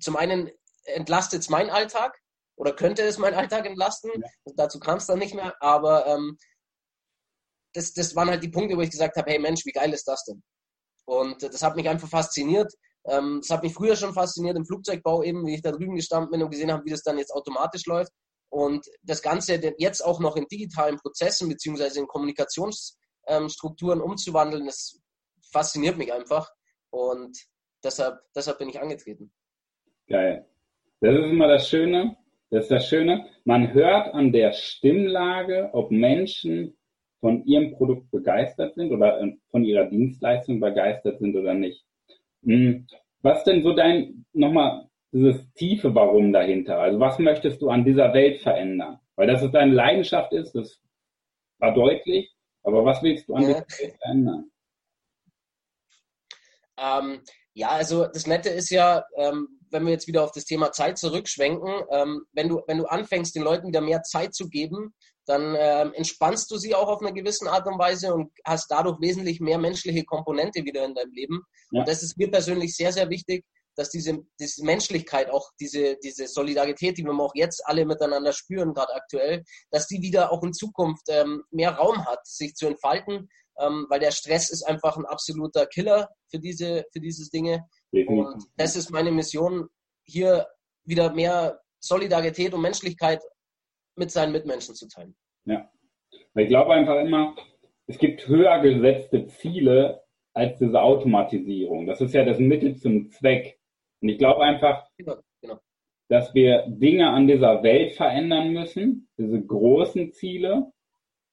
zum 0.00 0.16
einen 0.16 0.50
entlastet 0.84 1.40
es 1.40 1.48
meinen 1.48 1.70
Alltag 1.70 2.18
oder 2.56 2.74
könnte 2.74 3.02
es 3.02 3.18
meinen 3.18 3.34
Alltag 3.34 3.66
entlasten. 3.66 4.10
Ja. 4.14 4.52
Dazu 4.56 4.78
kam 4.78 4.98
es 4.98 5.06
dann 5.06 5.18
nicht 5.18 5.34
mehr, 5.34 5.54
aber 5.60 6.06
ähm, 6.06 6.36
das, 7.72 7.94
das 7.94 8.14
waren 8.14 8.28
halt 8.28 8.42
die 8.42 8.48
Punkte, 8.48 8.76
wo 8.76 8.82
ich 8.82 8.90
gesagt 8.90 9.16
habe, 9.16 9.30
hey 9.30 9.38
Mensch, 9.38 9.64
wie 9.64 9.72
geil 9.72 9.92
ist 9.92 10.06
das 10.06 10.24
denn? 10.24 10.42
Und 11.06 11.42
das 11.42 11.62
hat 11.62 11.76
mich 11.76 11.88
einfach 11.88 12.08
fasziniert, 12.08 12.72
ähm, 13.06 13.38
das 13.40 13.50
hat 13.50 13.62
mich 13.62 13.74
früher 13.74 13.96
schon 13.96 14.12
fasziniert 14.12 14.56
im 14.56 14.66
Flugzeugbau 14.66 15.22
eben, 15.22 15.46
wie 15.46 15.54
ich 15.54 15.62
da 15.62 15.72
drüben 15.72 15.96
gestanden 15.96 16.30
bin 16.30 16.42
und 16.42 16.50
gesehen 16.50 16.72
habe, 16.72 16.84
wie 16.84 16.90
das 16.90 17.02
dann 17.02 17.18
jetzt 17.18 17.32
automatisch 17.32 17.86
läuft. 17.86 18.12
Und 18.50 18.84
das 19.02 19.22
Ganze 19.22 19.60
jetzt 19.78 20.04
auch 20.04 20.20
noch 20.20 20.36
in 20.36 20.46
digitalen 20.46 20.96
Prozessen 20.96 21.48
beziehungsweise 21.48 22.00
in 22.00 22.06
Kommunikationsstrukturen 22.08 24.00
umzuwandeln, 24.00 24.66
das 24.66 25.00
fasziniert 25.52 25.96
mich 25.96 26.12
einfach. 26.12 26.50
Und 26.90 27.38
deshalb, 27.84 28.18
deshalb 28.34 28.58
bin 28.58 28.68
ich 28.68 28.80
angetreten. 28.80 29.32
Geil. 30.08 30.46
Das 31.00 31.14
ist 31.14 31.24
immer 31.24 31.48
das 31.48 31.68
Schöne. 31.68 32.16
Das 32.50 32.64
ist 32.64 32.70
das 32.70 32.88
Schöne. 32.88 33.26
Man 33.44 33.72
hört 33.72 34.12
an 34.12 34.32
der 34.32 34.52
Stimmlage, 34.52 35.70
ob 35.72 35.92
Menschen 35.92 36.76
von 37.20 37.44
ihrem 37.44 37.72
Produkt 37.72 38.10
begeistert 38.10 38.74
sind 38.74 38.90
oder 38.90 39.22
von 39.50 39.62
ihrer 39.62 39.84
Dienstleistung 39.84 40.58
begeistert 40.58 41.20
sind 41.20 41.36
oder 41.36 41.54
nicht. 41.54 41.84
Hm. 42.44 42.86
Was 43.22 43.44
denn 43.44 43.62
so 43.62 43.74
dein, 43.74 44.24
nochmal, 44.32 44.88
dieses 45.12 45.52
tiefe 45.54 45.94
Warum 45.94 46.32
dahinter? 46.32 46.78
Also 46.78 47.00
was 47.00 47.18
möchtest 47.18 47.60
du 47.60 47.68
an 47.68 47.84
dieser 47.84 48.14
Welt 48.14 48.40
verändern? 48.40 48.98
Weil 49.16 49.26
das 49.26 49.42
es 49.42 49.50
deine 49.50 49.74
Leidenschaft 49.74 50.32
ist, 50.32 50.52
das 50.54 50.80
war 51.58 51.74
deutlich, 51.74 52.32
aber 52.62 52.84
was 52.84 53.02
willst 53.02 53.28
du 53.28 53.34
an 53.34 53.42
ja. 53.42 53.48
dieser 53.48 53.78
Welt 53.78 53.96
verändern? 54.00 54.50
Ähm, 56.78 57.20
ja, 57.52 57.68
also 57.70 58.06
das 58.06 58.26
Nette 58.26 58.48
ist 58.48 58.70
ja, 58.70 59.04
ähm, 59.16 59.48
wenn 59.70 59.84
wir 59.84 59.92
jetzt 59.92 60.06
wieder 60.06 60.24
auf 60.24 60.32
das 60.32 60.44
Thema 60.44 60.72
Zeit 60.72 60.98
zurückschwenken, 60.98 61.82
ähm, 61.90 62.22
wenn, 62.32 62.48
du, 62.48 62.62
wenn 62.66 62.78
du 62.78 62.86
anfängst, 62.86 63.34
den 63.34 63.42
Leuten 63.42 63.68
wieder 63.68 63.80
mehr 63.80 64.02
Zeit 64.02 64.34
zu 64.34 64.48
geben, 64.48 64.94
dann 65.26 65.54
ähm, 65.58 65.92
entspannst 65.94 66.50
du 66.50 66.56
sie 66.56 66.74
auch 66.74 66.88
auf 66.88 67.00
eine 67.00 67.12
gewisse 67.12 67.50
Art 67.50 67.66
und 67.66 67.78
Weise 67.78 68.14
und 68.14 68.32
hast 68.44 68.70
dadurch 68.70 69.00
wesentlich 69.00 69.40
mehr 69.40 69.58
menschliche 69.58 70.04
Komponente 70.04 70.64
wieder 70.64 70.84
in 70.84 70.94
deinem 70.94 71.12
Leben. 71.12 71.42
Ja. 71.70 71.80
Und 71.80 71.88
das 71.88 72.02
ist 72.02 72.16
mir 72.16 72.30
persönlich 72.30 72.74
sehr, 72.74 72.92
sehr 72.92 73.08
wichtig, 73.10 73.44
dass 73.76 73.90
diese, 73.90 74.18
diese 74.38 74.64
Menschlichkeit, 74.64 75.30
auch 75.30 75.50
diese, 75.60 75.96
diese 76.02 76.26
Solidarität, 76.26 76.98
die 76.98 77.04
wir 77.04 77.12
auch 77.12 77.34
jetzt 77.34 77.64
alle 77.66 77.86
miteinander 77.86 78.32
spüren, 78.32 78.74
gerade 78.74 78.94
aktuell, 78.94 79.44
dass 79.70 79.86
die 79.86 80.02
wieder 80.02 80.32
auch 80.32 80.42
in 80.42 80.52
Zukunft 80.52 81.04
ähm, 81.08 81.44
mehr 81.50 81.72
Raum 81.72 82.04
hat, 82.04 82.26
sich 82.26 82.54
zu 82.54 82.66
entfalten, 82.66 83.28
ähm, 83.58 83.86
weil 83.88 84.00
der 84.00 84.10
Stress 84.10 84.50
ist 84.50 84.64
einfach 84.64 84.96
ein 84.96 85.06
absoluter 85.06 85.66
Killer 85.66 86.10
für 86.28 86.38
diese, 86.38 86.84
für 86.92 87.00
diese 87.00 87.30
Dinge. 87.30 87.64
Und 87.92 88.44
das 88.56 88.76
ist 88.76 88.90
meine 88.90 89.12
Mission, 89.12 89.68
hier 90.04 90.46
wieder 90.84 91.12
mehr 91.12 91.60
Solidarität 91.78 92.52
und 92.52 92.62
Menschlichkeit 92.62 93.22
mit 94.00 94.10
seinen 94.10 94.32
Mitmenschen 94.32 94.74
zu 94.74 94.88
teilen. 94.88 95.14
Ja. 95.44 95.70
Ich 96.34 96.48
glaube 96.48 96.72
einfach 96.72 96.98
immer, 97.00 97.36
es 97.86 97.98
gibt 97.98 98.26
höher 98.26 98.58
gesetzte 98.60 99.26
Ziele 99.26 100.02
als 100.32 100.58
diese 100.58 100.80
Automatisierung. 100.80 101.86
Das 101.86 102.00
ist 102.00 102.14
ja 102.14 102.24
das 102.24 102.38
Mittel 102.38 102.76
zum 102.76 103.10
Zweck. 103.10 103.58
Und 104.00 104.08
ich 104.08 104.18
glaube 104.18 104.42
einfach, 104.42 104.88
genau, 104.96 105.16
genau. 105.42 105.58
dass 106.08 106.34
wir 106.34 106.64
Dinge 106.66 107.10
an 107.10 107.26
dieser 107.26 107.62
Welt 107.62 107.92
verändern 107.92 108.52
müssen, 108.52 109.08
diese 109.18 109.40
großen 109.40 110.12
Ziele. 110.12 110.72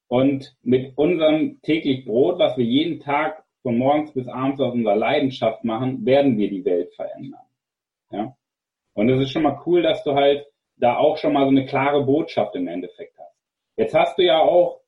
Und 0.09 0.55
mit 0.62 0.97
unserem 0.97 1.62
täglich 1.62 2.05
Brot, 2.05 2.39
was 2.39 2.57
wir 2.57 2.65
jeden 2.65 3.00
Tag 3.00 3.43
von 3.62 3.77
morgens 3.77 4.13
bis 4.13 4.27
abends 4.27 4.62
aus 4.62 4.74
unserer 4.74 4.95
Leidenschaft 4.95 5.63
machen, 5.63 6.05
werden 6.05 6.38
wir 6.38 6.50
die 6.50 6.65
Welt 6.65 6.93
verändern. 6.95 7.45
Ja. 8.12 8.36
Und 8.93 9.09
es 9.09 9.21
ist 9.21 9.31
schon 9.31 9.43
mal 9.43 9.62
cool, 9.65 9.83
dass 9.83 10.03
du 10.03 10.13
halt 10.13 10.47
da 10.77 10.98
auch 10.98 11.17
schon 11.17 11.34
mal 11.34 11.43
so 11.43 11.50
eine 11.50 11.65
klare 11.65 12.03
Botschaft 12.03 12.55
im 12.55 12.67
Endeffekt 12.67 13.17
hast. 13.17 13.36
Jetzt 13.75 13.93
hast 13.93 14.17
du 14.17 14.24
ja 14.24 14.39
auch 14.39 14.81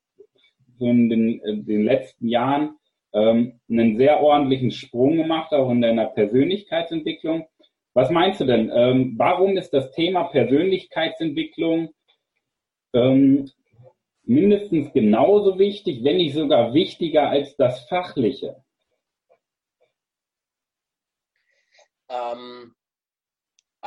so 0.77 0.85
in 0.87 1.09
den, 1.09 1.39
in 1.41 1.65
den 1.65 1.83
letzten 1.83 2.27
Jahren 2.27 2.77
ähm, 3.13 3.59
einen 3.69 3.97
sehr 3.97 4.21
ordentlichen 4.21 4.71
Sprung 4.71 5.17
gemacht, 5.17 5.51
auch 5.53 5.69
in 5.71 5.81
deiner 5.81 6.05
Persönlichkeitsentwicklung. 6.05 7.47
Was 7.93 8.09
meinst 8.09 8.39
du 8.39 8.45
denn? 8.45 8.71
Ähm, 8.73 9.15
warum 9.17 9.57
ist 9.57 9.71
das 9.71 9.91
Thema 9.91 10.25
Persönlichkeitsentwicklung 10.25 11.93
ähm, 12.93 13.49
mindestens 14.23 14.93
genauso 14.93 15.57
wichtig, 15.57 16.03
wenn 16.03 16.17
nicht 16.17 16.33
sogar 16.33 16.73
wichtiger 16.73 17.29
als 17.29 17.55
das 17.57 17.87
Fachliche? 17.89 18.63
Ähm, 22.09 22.75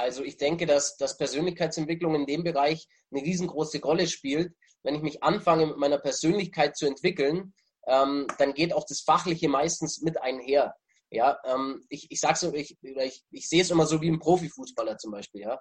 also 0.02 0.24
ich 0.24 0.36
denke, 0.36 0.66
dass, 0.66 0.96
dass 0.96 1.16
Persönlichkeitsentwicklung 1.16 2.16
in 2.16 2.26
dem 2.26 2.42
Bereich 2.42 2.88
eine 3.12 3.22
riesengroße 3.22 3.80
Rolle 3.80 4.08
spielt. 4.08 4.52
Wenn 4.82 4.96
ich 4.96 5.02
mich 5.02 5.22
anfange, 5.22 5.66
mit 5.66 5.76
meiner 5.76 5.98
Persönlichkeit 5.98 6.76
zu 6.76 6.86
entwickeln, 6.86 7.54
ähm, 7.86 8.26
dann 8.38 8.52
geht 8.52 8.72
auch 8.72 8.84
das 8.84 9.02
Fachliche 9.02 9.48
meistens 9.48 10.02
mit 10.02 10.20
einher. 10.20 10.74
Ja, 11.10 11.38
ähm, 11.44 11.84
ich, 11.88 12.10
ich 12.10 12.18
sag's 12.18 12.42
ich, 12.42 12.76
ich, 12.82 13.24
ich 13.30 13.48
sehe 13.48 13.62
es 13.62 13.70
immer 13.70 13.86
so 13.86 14.00
wie 14.00 14.10
ein 14.10 14.18
Profifußballer 14.18 14.98
zum 14.98 15.12
Beispiel, 15.12 15.42
ja. 15.42 15.60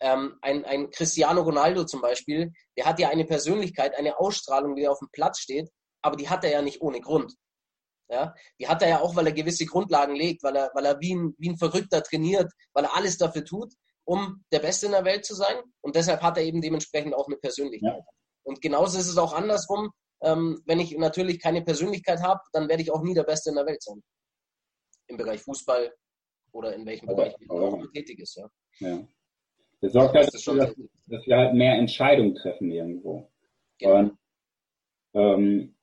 Ähm, 0.00 0.38
ein, 0.42 0.64
ein 0.64 0.90
Cristiano 0.90 1.42
Ronaldo 1.42 1.84
zum 1.84 2.02
Beispiel, 2.02 2.52
der 2.76 2.86
hat 2.86 3.00
ja 3.00 3.08
eine 3.08 3.24
Persönlichkeit, 3.24 3.96
eine 3.96 4.18
Ausstrahlung, 4.18 4.76
die 4.76 4.86
auf 4.86 4.98
dem 4.98 5.08
Platz 5.12 5.40
steht, 5.40 5.70
aber 6.02 6.16
die 6.16 6.28
hat 6.28 6.44
er 6.44 6.50
ja 6.50 6.62
nicht 6.62 6.80
ohne 6.82 7.00
Grund. 7.00 7.34
Ja, 8.12 8.34
die 8.60 8.68
hat 8.68 8.82
er 8.82 8.88
ja 8.90 9.00
auch, 9.00 9.16
weil 9.16 9.26
er 9.26 9.32
gewisse 9.32 9.64
Grundlagen 9.64 10.14
legt, 10.14 10.42
weil 10.42 10.54
er, 10.54 10.70
weil 10.74 10.84
er 10.84 11.00
wie 11.00 11.14
ein, 11.14 11.34
wie 11.38 11.48
ein 11.48 11.56
Verrückter 11.56 12.02
trainiert, 12.02 12.52
weil 12.74 12.84
er 12.84 12.94
alles 12.94 13.16
dafür 13.16 13.42
tut, 13.42 13.72
um 14.04 14.44
der 14.52 14.58
Beste 14.58 14.84
in 14.84 14.92
der 14.92 15.06
Welt 15.06 15.24
zu 15.24 15.34
sein. 15.34 15.56
Und 15.80 15.96
deshalb 15.96 16.20
hat 16.20 16.36
er 16.36 16.44
eben 16.44 16.60
dementsprechend 16.60 17.14
auch 17.14 17.26
eine 17.26 17.38
Persönlichkeit. 17.38 17.90
Ja. 17.96 18.04
Und 18.42 18.60
genauso 18.60 18.98
ist 18.98 19.08
es 19.08 19.16
auch 19.16 19.32
andersrum. 19.32 19.92
Ähm, 20.22 20.60
wenn 20.66 20.78
ich 20.78 20.94
natürlich 20.98 21.40
keine 21.40 21.62
Persönlichkeit 21.62 22.22
habe, 22.22 22.40
dann 22.52 22.68
werde 22.68 22.82
ich 22.82 22.92
auch 22.92 23.02
nie 23.02 23.14
der 23.14 23.24
Beste 23.24 23.48
in 23.48 23.56
der 23.56 23.64
Welt 23.64 23.82
sein. 23.82 24.02
Im 25.06 25.16
Bereich 25.16 25.40
Fußball 25.40 25.90
oder 26.52 26.74
in 26.74 26.84
welchem 26.84 27.06
Bereich 27.06 27.34
man 27.40 27.62
auch 27.62 27.86
tätig 27.94 28.18
ist. 28.20 28.36
Ja. 28.36 28.50
ja. 28.80 29.08
Das 29.80 29.92
sorgt 29.94 30.14
halt, 30.14 30.26
das 30.26 30.44
dass, 30.44 30.74
dass, 31.06 31.26
wir 31.26 31.36
halt 31.36 31.54
mehr 31.54 31.76
Entscheidungen 31.76 32.34
treffen 32.34 32.70
irgendwo. 32.70 33.32
Genau. 33.78 33.98
Und, 33.98 34.18
ähm, 35.14 35.76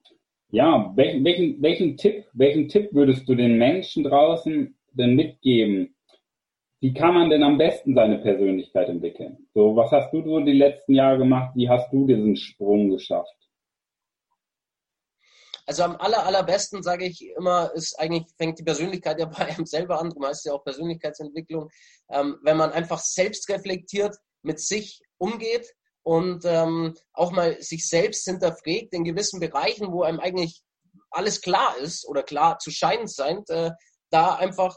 ja, 0.50 0.92
welchen, 0.96 1.24
welchen, 1.24 1.62
welchen 1.62 1.96
Tipp, 1.96 2.26
welchen 2.32 2.68
Tipp 2.68 2.92
würdest 2.92 3.28
du 3.28 3.34
den 3.34 3.58
Menschen 3.58 4.04
draußen 4.04 4.76
denn 4.92 5.14
mitgeben? 5.14 5.94
Wie 6.80 6.94
kann 6.94 7.14
man 7.14 7.30
denn 7.30 7.42
am 7.42 7.58
besten 7.58 7.94
seine 7.94 8.18
Persönlichkeit 8.18 8.88
entwickeln? 8.88 9.46
So, 9.54 9.76
was 9.76 9.90
hast 9.90 10.12
du 10.12 10.22
so 10.22 10.40
die 10.40 10.52
letzten 10.52 10.94
Jahre 10.94 11.18
gemacht? 11.18 11.52
Wie 11.54 11.68
hast 11.68 11.92
du 11.92 12.06
diesen 12.06 12.36
Sprung 12.36 12.90
geschafft? 12.90 13.36
Also 15.66 15.84
am 15.84 15.96
aller, 15.96 16.26
allerbesten, 16.26 16.82
sage 16.82 17.04
ich 17.04 17.24
immer, 17.36 17.70
ist 17.74 18.00
eigentlich, 18.00 18.24
fängt 18.36 18.58
die 18.58 18.64
Persönlichkeit 18.64 19.20
ja 19.20 19.26
bei 19.38 19.46
einem 19.46 19.66
selber 19.66 20.00
an, 20.00 20.12
heißt 20.20 20.40
es 20.40 20.44
ja 20.44 20.52
auch 20.52 20.64
Persönlichkeitsentwicklung, 20.64 21.68
ähm, 22.10 22.38
wenn 22.42 22.56
man 22.56 22.72
einfach 22.72 22.98
selbst 22.98 23.48
reflektiert 23.50 24.16
mit 24.42 24.58
sich 24.58 25.00
umgeht 25.18 25.66
und 26.02 26.44
ähm, 26.44 26.94
auch 27.12 27.32
mal 27.32 27.60
sich 27.60 27.88
selbst 27.88 28.24
hinterfragt 28.24 28.92
in 28.92 29.04
gewissen 29.04 29.40
Bereichen, 29.40 29.92
wo 29.92 30.02
einem 30.02 30.20
eigentlich 30.20 30.62
alles 31.10 31.40
klar 31.40 31.76
ist 31.78 32.06
oder 32.08 32.22
klar 32.22 32.58
zu 32.58 32.70
scheinen 32.70 33.08
scheint, 33.08 33.50
äh, 33.50 33.70
da 34.10 34.34
einfach 34.34 34.76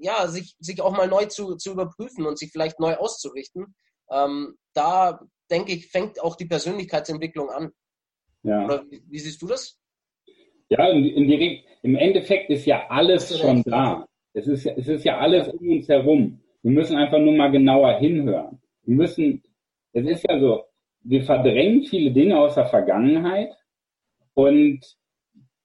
ja 0.00 0.28
sich, 0.28 0.56
sich 0.58 0.80
auch 0.80 0.92
mal 0.92 1.08
neu 1.08 1.26
zu, 1.26 1.56
zu 1.56 1.72
überprüfen 1.72 2.26
und 2.26 2.38
sich 2.38 2.50
vielleicht 2.50 2.80
neu 2.80 2.96
auszurichten. 2.96 3.74
Ähm, 4.10 4.56
da 4.74 5.20
denke 5.50 5.72
ich, 5.72 5.88
fängt 5.88 6.20
auch 6.20 6.36
die 6.36 6.46
Persönlichkeitsentwicklung 6.46 7.50
an. 7.50 7.70
Ja. 8.42 8.64
Oder 8.64 8.84
wie, 8.90 9.02
wie 9.08 9.18
siehst 9.18 9.40
du 9.40 9.46
das? 9.46 9.78
Ja, 10.68 10.88
in, 10.88 11.04
in 11.04 11.28
die, 11.28 11.64
im 11.82 11.96
Endeffekt 11.96 12.50
ist 12.50 12.66
ja 12.66 12.86
alles 12.88 13.38
schon 13.38 13.62
da. 13.62 14.06
Es 14.32 14.46
ist, 14.46 14.66
es 14.66 14.88
ist 14.88 15.04
ja 15.04 15.18
alles 15.18 15.48
um 15.48 15.70
uns 15.70 15.88
herum. 15.88 16.40
Wir 16.62 16.72
müssen 16.72 16.96
einfach 16.96 17.18
nur 17.18 17.34
mal 17.34 17.50
genauer 17.50 17.98
hinhören. 17.98 18.60
Wir 18.82 18.96
müssen 18.96 19.42
es 19.94 20.06
ist 20.06 20.26
ja 20.28 20.38
so, 20.38 20.64
wir 21.04 21.22
verdrängen 21.22 21.84
viele 21.84 22.10
Dinge 22.10 22.38
aus 22.38 22.56
der 22.56 22.66
Vergangenheit 22.66 23.52
und 24.34 24.80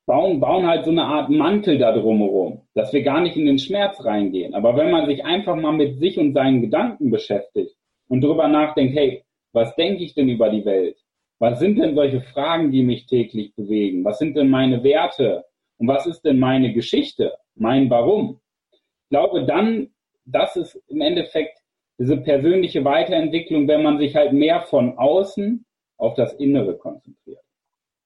bauen, 0.05 0.39
bauen 0.39 0.67
halt 0.67 0.85
so 0.85 0.91
eine 0.91 1.03
Art 1.03 1.29
Mantel 1.29 1.77
da 1.77 1.91
drumherum, 1.91 2.61
dass 2.75 2.93
wir 2.93 3.01
gar 3.01 3.21
nicht 3.21 3.35
in 3.35 3.47
den 3.47 3.59
Schmerz 3.59 4.03
reingehen. 4.05 4.53
Aber 4.53 4.77
wenn 4.77 4.91
man 4.91 5.07
sich 5.07 5.25
einfach 5.25 5.55
mal 5.55 5.71
mit 5.71 5.99
sich 5.99 6.17
und 6.19 6.33
seinen 6.33 6.61
Gedanken 6.61 7.09
beschäftigt 7.09 7.75
und 8.07 8.23
drüber 8.23 8.47
nachdenkt, 8.47 8.95
hey, 8.95 9.23
was 9.51 9.75
denke 9.75 10.03
ich 10.03 10.13
denn 10.13 10.29
über 10.29 10.49
die 10.49 10.65
Welt? 10.65 10.97
Was 11.39 11.59
sind 11.59 11.79
denn 11.79 11.95
solche 11.95 12.21
Fragen, 12.21 12.71
die 12.71 12.83
mich 12.83 13.07
täglich 13.07 13.55
bewegen? 13.55 14.03
Was 14.03 14.19
sind 14.19 14.35
denn 14.35 14.49
meine 14.49 14.83
Werte? 14.83 15.45
Und 15.77 15.87
was 15.87 16.05
ist 16.05 16.21
denn 16.21 16.37
meine 16.37 16.73
Geschichte? 16.73 17.33
Mein 17.55 17.89
Warum? 17.89 18.41
Ich 18.71 19.09
glaube, 19.09 19.45
dann, 19.45 19.89
das 20.25 20.55
ist 20.55 20.75
im 20.87 21.01
Endeffekt 21.01 21.58
diese 21.99 22.17
persönliche 22.17 22.85
Weiterentwicklung, 22.85 23.67
wenn 23.67 23.83
man 23.83 23.99
sich 23.99 24.15
halt 24.15 24.33
mehr 24.33 24.61
von 24.61 24.97
außen 24.97 25.65
auf 25.97 26.15
das 26.15 26.33
Innere 26.33 26.77
konzentriert. 26.77 27.43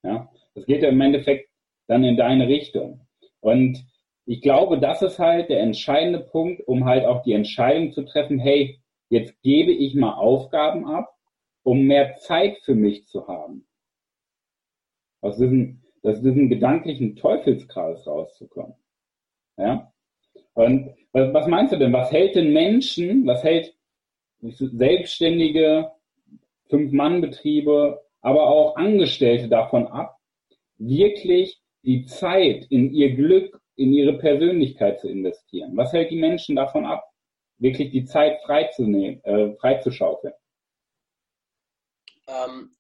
Ja, 0.03 0.29
das 0.55 0.65
geht 0.65 0.81
ja 0.81 0.89
im 0.89 0.99
Endeffekt 0.99 1.49
dann 1.87 2.03
in 2.03 2.17
deine 2.17 2.47
Richtung. 2.47 3.07
Und 3.39 3.85
ich 4.25 4.41
glaube, 4.41 4.79
das 4.79 5.01
ist 5.01 5.19
halt 5.19 5.49
der 5.49 5.61
entscheidende 5.61 6.19
Punkt, 6.19 6.67
um 6.67 6.85
halt 6.85 7.05
auch 7.05 7.21
die 7.23 7.33
Entscheidung 7.33 7.91
zu 7.91 8.03
treffen, 8.03 8.39
hey, 8.39 8.79
jetzt 9.09 9.39
gebe 9.43 9.71
ich 9.71 9.95
mal 9.95 10.13
Aufgaben 10.13 10.87
ab, 10.87 11.13
um 11.61 11.83
mehr 11.83 12.17
Zeit 12.17 12.57
für 12.63 12.75
mich 12.75 13.05
zu 13.07 13.27
haben. 13.27 13.67
Aus 15.21 15.37
diesem, 15.37 15.81
aus 16.01 16.21
diesem 16.21 16.49
gedanklichen 16.49 17.15
Teufelskreis 17.15 18.07
rauszukommen. 18.07 18.75
Ja? 19.57 19.93
Und 20.53 20.95
was, 21.11 21.47
meinst 21.47 21.73
du 21.73 21.77
denn? 21.77 21.93
Was 21.93 22.11
hält 22.11 22.35
den 22.35 22.53
Menschen, 22.53 23.25
was 23.25 23.43
hält 23.43 23.75
Selbstständige, 24.51 25.91
Fünf-Mann-Betriebe, 26.69 28.03
aber 28.21 28.47
auch 28.47 28.75
Angestellte 28.75 29.47
davon 29.47 29.87
ab, 29.87 30.17
wirklich 30.77 31.61
die 31.83 32.05
Zeit 32.05 32.65
in 32.69 32.93
ihr 32.93 33.15
Glück, 33.15 33.59
in 33.75 33.93
ihre 33.93 34.17
Persönlichkeit 34.17 34.99
zu 34.99 35.07
investieren. 35.07 35.75
Was 35.75 35.93
hält 35.93 36.11
die 36.11 36.19
Menschen 36.19 36.55
davon 36.55 36.85
ab, 36.85 37.03
wirklich 37.57 37.91
die 37.91 38.05
Zeit 38.05 38.41
freizunehmen, 38.45 39.23
äh, 39.23 39.55
freizuschaufeln? 39.57 40.33
Ähm, 42.27 42.75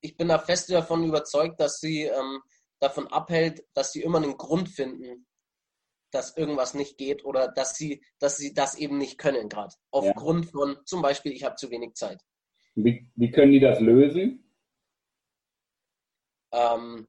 ich 0.00 0.16
bin 0.16 0.28
da 0.28 0.38
fest 0.38 0.70
davon 0.70 1.04
überzeugt, 1.04 1.60
dass 1.60 1.78
sie 1.78 2.02
ähm, 2.02 2.40
davon 2.78 3.06
abhält, 3.08 3.64
dass 3.74 3.92
sie 3.92 4.02
immer 4.02 4.18
einen 4.18 4.36
Grund 4.36 4.68
finden, 4.68 5.26
dass 6.14 6.36
irgendwas 6.36 6.74
nicht 6.74 6.96
geht 6.96 7.24
oder 7.24 7.48
dass 7.48 7.74
sie, 7.74 8.04
dass 8.18 8.36
sie 8.36 8.54
das 8.54 8.76
eben 8.76 8.98
nicht 8.98 9.18
können 9.18 9.48
gerade. 9.48 9.74
Aufgrund 9.90 10.46
ja. 10.46 10.50
von 10.52 10.78
zum 10.84 11.02
Beispiel, 11.02 11.32
ich 11.32 11.44
habe 11.44 11.56
zu 11.56 11.70
wenig 11.70 11.94
Zeit. 11.94 12.20
Wie, 12.74 13.08
wie 13.14 13.30
können 13.30 13.52
die 13.52 13.60
das 13.60 13.80
lösen? 13.80 14.44
Ähm, 16.52 17.08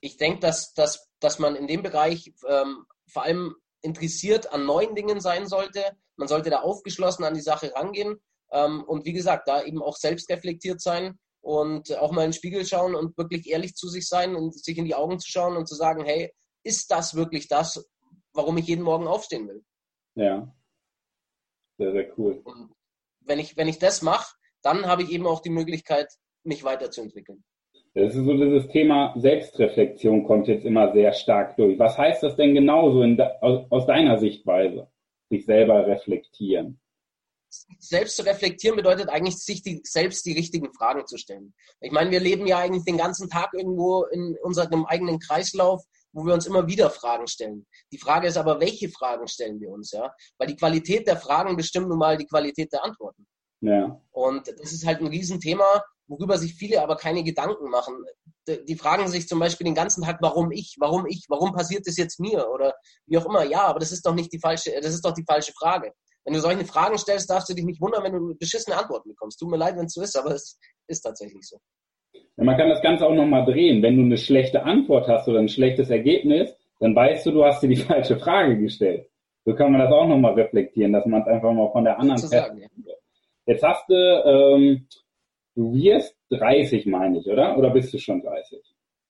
ich 0.00 0.16
denke, 0.16 0.40
dass, 0.40 0.72
dass, 0.74 1.10
dass 1.20 1.38
man 1.38 1.56
in 1.56 1.66
dem 1.66 1.82
Bereich 1.82 2.32
ähm, 2.48 2.84
vor 3.08 3.24
allem 3.24 3.56
interessiert 3.82 4.52
an 4.52 4.66
neuen 4.66 4.94
Dingen 4.94 5.20
sein 5.20 5.46
sollte. 5.46 5.82
Man 6.16 6.28
sollte 6.28 6.50
da 6.50 6.60
aufgeschlossen 6.60 7.24
an 7.24 7.34
die 7.34 7.40
Sache 7.40 7.72
rangehen. 7.74 8.20
Ähm, 8.52 8.84
und 8.84 9.04
wie 9.04 9.12
gesagt, 9.12 9.48
da 9.48 9.62
eben 9.62 9.82
auch 9.82 9.96
selbst 9.96 10.30
reflektiert 10.30 10.80
sein 10.80 11.18
und 11.40 11.96
auch 11.98 12.12
mal 12.12 12.24
in 12.24 12.30
den 12.30 12.36
Spiegel 12.36 12.64
schauen 12.64 12.94
und 12.94 13.16
wirklich 13.18 13.48
ehrlich 13.48 13.74
zu 13.74 13.88
sich 13.88 14.08
sein 14.08 14.34
und 14.34 14.52
sich 14.54 14.78
in 14.78 14.84
die 14.84 14.94
Augen 14.94 15.18
zu 15.18 15.30
schauen 15.30 15.56
und 15.56 15.68
zu 15.68 15.74
sagen, 15.74 16.04
hey, 16.04 16.32
ist 16.64 16.90
das 16.90 17.14
wirklich 17.14 17.46
das, 17.48 17.84
warum 18.36 18.58
ich 18.58 18.66
jeden 18.66 18.84
Morgen 18.84 19.06
aufstehen 19.06 19.48
will. 19.48 19.64
Ja. 20.14 20.54
Sehr, 21.78 21.92
sehr 21.92 22.18
cool. 22.18 22.40
Und 22.44 22.72
wenn 23.20 23.38
ich, 23.38 23.56
wenn 23.56 23.68
ich 23.68 23.78
das 23.78 24.02
mache, 24.02 24.34
dann 24.62 24.86
habe 24.86 25.02
ich 25.02 25.10
eben 25.10 25.26
auch 25.26 25.40
die 25.40 25.50
Möglichkeit, 25.50 26.08
mich 26.42 26.64
weiterzuentwickeln. 26.64 27.44
Das 27.94 28.14
ist 28.14 28.24
so 28.24 28.34
dieses 28.34 28.68
Thema 28.68 29.14
Selbstreflexion 29.16 30.24
kommt 30.24 30.48
jetzt 30.48 30.66
immer 30.66 30.92
sehr 30.92 31.12
stark 31.12 31.56
durch. 31.56 31.78
Was 31.78 31.96
heißt 31.96 32.22
das 32.22 32.36
denn 32.36 32.54
genauso 32.54 33.02
aus, 33.40 33.66
aus 33.70 33.86
deiner 33.86 34.18
Sichtweise? 34.18 34.90
Sich 35.30 35.46
selber 35.46 35.86
reflektieren. 35.86 36.78
Selbst 37.78 38.16
zu 38.16 38.22
reflektieren 38.26 38.76
bedeutet 38.76 39.08
eigentlich, 39.08 39.38
sich 39.38 39.62
die, 39.62 39.80
selbst 39.82 40.26
die 40.26 40.34
richtigen 40.34 40.72
Fragen 40.74 41.06
zu 41.06 41.16
stellen. 41.16 41.54
Ich 41.80 41.90
meine, 41.90 42.10
wir 42.10 42.20
leben 42.20 42.46
ja 42.46 42.58
eigentlich 42.58 42.84
den 42.84 42.98
ganzen 42.98 43.30
Tag 43.30 43.54
irgendwo 43.54 44.04
in 44.04 44.36
unserem 44.42 44.84
eigenen 44.84 45.18
Kreislauf 45.18 45.82
wo 46.16 46.24
wir 46.24 46.32
uns 46.32 46.46
immer 46.46 46.66
wieder 46.66 46.88
Fragen 46.88 47.26
stellen. 47.28 47.66
Die 47.92 47.98
Frage 47.98 48.26
ist 48.26 48.38
aber, 48.38 48.58
welche 48.58 48.88
Fragen 48.88 49.28
stellen 49.28 49.60
wir 49.60 49.68
uns, 49.68 49.92
ja? 49.92 50.10
Weil 50.38 50.48
die 50.48 50.56
Qualität 50.56 51.06
der 51.06 51.18
Fragen 51.18 51.56
bestimmt 51.56 51.88
nun 51.88 51.98
mal 51.98 52.16
die 52.16 52.26
Qualität 52.26 52.72
der 52.72 52.82
Antworten. 52.82 53.26
Ja. 53.60 54.00
Und 54.12 54.48
das 54.48 54.72
ist 54.72 54.86
halt 54.86 55.00
ein 55.00 55.08
Riesenthema, 55.08 55.84
worüber 56.06 56.38
sich 56.38 56.54
viele 56.54 56.80
aber 56.80 56.96
keine 56.96 57.22
Gedanken 57.22 57.68
machen. 57.68 58.02
Die 58.48 58.76
fragen 58.76 59.08
sich 59.08 59.28
zum 59.28 59.40
Beispiel 59.40 59.66
den 59.66 59.74
ganzen 59.74 60.04
Tag, 60.04 60.16
warum 60.22 60.52
ich, 60.52 60.76
warum 60.78 61.04
ich, 61.06 61.26
warum 61.28 61.52
passiert 61.52 61.86
das 61.86 61.98
jetzt 61.98 62.18
mir 62.18 62.48
oder 62.48 62.72
wie 63.06 63.18
auch 63.18 63.26
immer. 63.26 63.44
Ja, 63.44 63.66
aber 63.66 63.80
das 63.80 63.92
ist 63.92 64.06
doch 64.06 64.14
nicht 64.14 64.32
die 64.32 64.40
falsche, 64.40 64.72
das 64.80 64.94
ist 64.94 65.04
doch 65.04 65.12
die 65.12 65.24
falsche 65.26 65.52
Frage. 65.52 65.92
wenn 66.24 66.32
du 66.32 66.40
solche 66.40 66.64
Fragen 66.64 66.96
stellst, 66.96 67.28
darfst 67.28 67.50
du 67.50 67.54
dich 67.54 67.64
nicht 67.66 67.80
wundern, 67.82 68.04
wenn 68.04 68.12
du 68.14 68.34
beschissene 68.36 68.78
Antworten 68.78 69.10
bekommst. 69.10 69.38
Tut 69.38 69.50
mir 69.50 69.58
leid, 69.58 69.76
wenn 69.76 69.86
es 69.86 69.92
so 69.92 70.00
ist, 70.00 70.16
aber 70.16 70.30
es 70.30 70.58
ist 70.88 71.02
tatsächlich 71.02 71.46
so. 71.46 71.58
Ja, 72.36 72.44
man 72.44 72.56
kann 72.56 72.68
das 72.68 72.82
Ganze 72.82 73.06
auch 73.06 73.14
nochmal 73.14 73.44
drehen. 73.44 73.82
Wenn 73.82 73.96
du 73.96 74.02
eine 74.02 74.18
schlechte 74.18 74.62
Antwort 74.62 75.08
hast 75.08 75.28
oder 75.28 75.38
ein 75.38 75.48
schlechtes 75.48 75.90
Ergebnis, 75.90 76.54
dann 76.80 76.94
weißt 76.94 77.26
du, 77.26 77.30
du 77.30 77.44
hast 77.44 77.62
dir 77.62 77.68
die 77.68 77.76
falsche 77.90 78.18
Frage 78.18 78.58
gestellt. 78.58 79.08
So 79.44 79.54
kann 79.54 79.72
man 79.72 79.80
das 79.80 79.92
auch 79.92 80.06
nochmal 80.06 80.34
reflektieren, 80.34 80.92
dass 80.92 81.06
man 81.06 81.22
es 81.22 81.28
einfach 81.28 81.52
mal 81.52 81.70
von 81.70 81.84
der 81.84 81.98
anderen 81.98 82.18
Seite. 82.18 82.68
Jetzt 83.46 83.62
hast 83.62 83.88
du, 83.88 83.94
ähm, 83.94 84.88
du 85.54 85.72
wirst 85.72 86.16
30, 86.30 86.84
meine 86.86 87.20
ich, 87.20 87.26
oder? 87.26 87.56
Oder 87.56 87.70
bist 87.70 87.94
du 87.94 87.98
schon 87.98 88.20
30? 88.20 88.58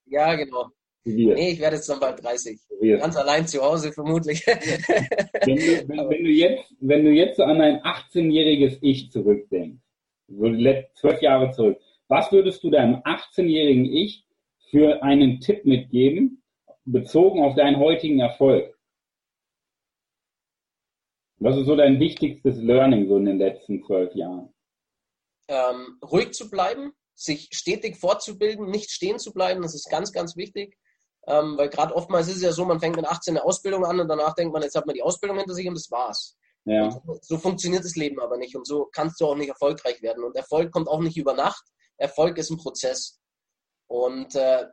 Ja, 0.04 0.34
genau. 0.34 0.66
Nee, 1.04 1.52
ich 1.52 1.60
werde 1.60 1.76
jetzt 1.76 1.88
dann 1.88 2.00
bald 2.00 2.22
30. 2.22 2.58
Ganz 2.98 3.16
allein 3.16 3.46
zu 3.46 3.62
Hause 3.62 3.92
vermutlich. 3.92 4.44
wenn, 4.46 5.56
du, 5.56 5.88
wenn, 5.88 6.10
wenn, 6.10 6.24
du 6.24 6.30
jetzt, 6.30 6.74
wenn 6.80 7.04
du 7.04 7.10
jetzt 7.12 7.36
so 7.36 7.44
an 7.44 7.60
dein 7.60 7.80
18-jähriges 7.80 8.78
Ich 8.82 9.10
zurückdenkst, 9.10 9.80
so 10.28 10.52
zwölf 10.94 11.22
Jahre 11.22 11.52
zurück, 11.52 11.78
was 12.08 12.30
würdest 12.32 12.62
du 12.62 12.70
deinem 12.70 12.96
18-jährigen 13.02 13.84
Ich 13.84 14.26
für 14.70 15.02
einen 15.02 15.40
Tipp 15.40 15.64
mitgeben, 15.64 16.42
bezogen 16.84 17.42
auf 17.42 17.54
deinen 17.54 17.78
heutigen 17.78 18.20
Erfolg? 18.20 18.76
Was 21.38 21.56
ist 21.56 21.66
so 21.66 21.76
dein 21.76 22.00
wichtigstes 22.00 22.56
Learning 22.58 23.08
so 23.08 23.18
in 23.18 23.26
den 23.26 23.38
letzten 23.38 23.84
zwölf 23.84 24.14
Jahren? 24.14 24.52
Ähm, 25.48 25.98
ruhig 26.02 26.32
zu 26.32 26.50
bleiben, 26.50 26.92
sich 27.14 27.48
stetig 27.52 27.96
fortzubilden, 27.96 28.70
nicht 28.70 28.90
stehen 28.90 29.18
zu 29.18 29.32
bleiben, 29.32 29.62
das 29.62 29.74
ist 29.74 29.90
ganz, 29.90 30.12
ganz 30.12 30.36
wichtig. 30.36 30.76
Ähm, 31.28 31.58
weil 31.58 31.68
gerade 31.68 31.94
oftmals 31.94 32.28
ist 32.28 32.36
es 32.36 32.42
ja 32.42 32.52
so, 32.52 32.64
man 32.64 32.80
fängt 32.80 32.96
mit 32.96 33.04
18 33.04 33.36
eine 33.36 33.44
Ausbildung 33.44 33.84
an 33.84 33.98
und 33.98 34.08
danach 34.08 34.34
denkt 34.34 34.52
man, 34.52 34.62
jetzt 34.62 34.76
hat 34.76 34.86
man 34.86 34.94
die 34.94 35.02
Ausbildung 35.02 35.38
hinter 35.38 35.54
sich 35.54 35.66
und 35.66 35.74
das 35.74 35.90
war's. 35.90 36.36
Ja. 36.68 37.00
so 37.22 37.38
funktioniert 37.38 37.84
das 37.84 37.94
Leben 37.94 38.18
aber 38.18 38.36
nicht 38.36 38.56
und 38.56 38.66
so 38.66 38.88
kannst 38.92 39.20
du 39.20 39.26
auch 39.26 39.36
nicht 39.36 39.48
erfolgreich 39.48 40.02
werden. 40.02 40.24
Und 40.24 40.34
Erfolg 40.34 40.72
kommt 40.72 40.88
auch 40.88 41.00
nicht 41.00 41.16
über 41.16 41.32
Nacht. 41.32 41.64
Erfolg 41.98 42.38
ist 42.38 42.50
ein 42.50 42.58
Prozess. 42.58 43.20
Und 43.88 44.34
äh, 44.34 44.66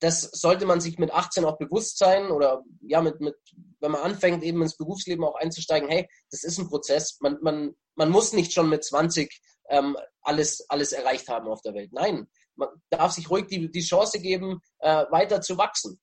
das 0.00 0.22
sollte 0.22 0.66
man 0.66 0.80
sich 0.80 0.98
mit 0.98 1.10
18 1.12 1.44
auch 1.44 1.58
bewusst 1.58 1.98
sein 1.98 2.30
oder 2.30 2.62
ja, 2.82 3.00
mit, 3.00 3.20
mit, 3.20 3.34
wenn 3.80 3.90
man 3.90 4.02
anfängt, 4.02 4.42
eben 4.44 4.62
ins 4.62 4.76
Berufsleben 4.76 5.24
auch 5.24 5.34
einzusteigen, 5.34 5.88
hey, 5.88 6.08
das 6.30 6.44
ist 6.44 6.58
ein 6.58 6.68
Prozess. 6.68 7.18
Man, 7.20 7.38
man, 7.42 7.74
man 7.96 8.10
muss 8.10 8.32
nicht 8.32 8.52
schon 8.52 8.68
mit 8.68 8.84
20 8.84 9.40
ähm, 9.70 9.96
alles, 10.22 10.64
alles 10.68 10.92
erreicht 10.92 11.28
haben 11.28 11.48
auf 11.48 11.62
der 11.62 11.74
Welt. 11.74 11.92
Nein, 11.92 12.28
man 12.54 12.68
darf 12.90 13.12
sich 13.12 13.28
ruhig 13.30 13.46
die, 13.46 13.70
die 13.70 13.80
Chance 13.80 14.20
geben, 14.20 14.60
äh, 14.80 15.04
weiter 15.10 15.40
zu 15.40 15.58
wachsen. 15.58 16.00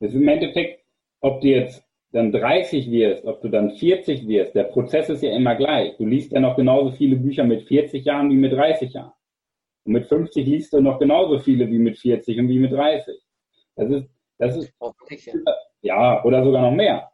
Das 0.00 0.10
ist 0.10 0.16
im 0.16 0.28
Endeffekt, 0.28 0.84
ob 1.20 1.40
du 1.40 1.48
jetzt 1.48 1.82
dann 2.12 2.30
30 2.30 2.90
wirst, 2.90 3.24
ob 3.24 3.40
du 3.40 3.48
dann 3.48 3.70
40 3.70 4.28
wirst, 4.28 4.54
der 4.54 4.64
Prozess 4.64 5.08
ist 5.08 5.22
ja 5.22 5.34
immer 5.34 5.54
gleich. 5.56 5.96
Du 5.96 6.04
liest 6.04 6.32
ja 6.32 6.40
noch 6.40 6.56
genauso 6.56 6.90
viele 6.92 7.16
Bücher 7.16 7.44
mit 7.44 7.62
40 7.62 8.04
Jahren 8.04 8.30
wie 8.30 8.36
mit 8.36 8.52
30 8.52 8.92
Jahren. 8.92 9.12
Und 9.84 9.92
mit 9.94 10.06
50 10.06 10.46
liest 10.46 10.72
du 10.74 10.80
noch 10.80 10.98
genauso 10.98 11.38
viele 11.38 11.68
wie 11.68 11.78
mit 11.78 11.98
40 11.98 12.38
und 12.38 12.48
wie 12.48 12.58
mit 12.58 12.72
30. 12.72 13.18
Das 13.76 13.90
ist, 13.90 14.08
das 14.38 14.56
ist, 14.56 14.74
ja, 15.80 16.22
oder 16.24 16.44
sogar 16.44 16.62
noch 16.62 16.76
mehr. 16.76 17.10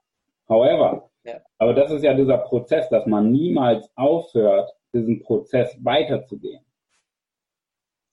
However. 0.49 1.11
Ja. 1.25 1.41
Aber 1.59 1.75
das 1.75 1.93
ist 1.93 2.03
ja 2.03 2.15
dieser 2.15 2.39
Prozess, 2.39 2.89
dass 2.89 3.07
man 3.07 3.31
niemals 3.31 3.91
aufhört, 3.97 4.71
diesen 4.93 5.21
Prozess 5.21 5.79
weiterzugehen. 5.83 6.65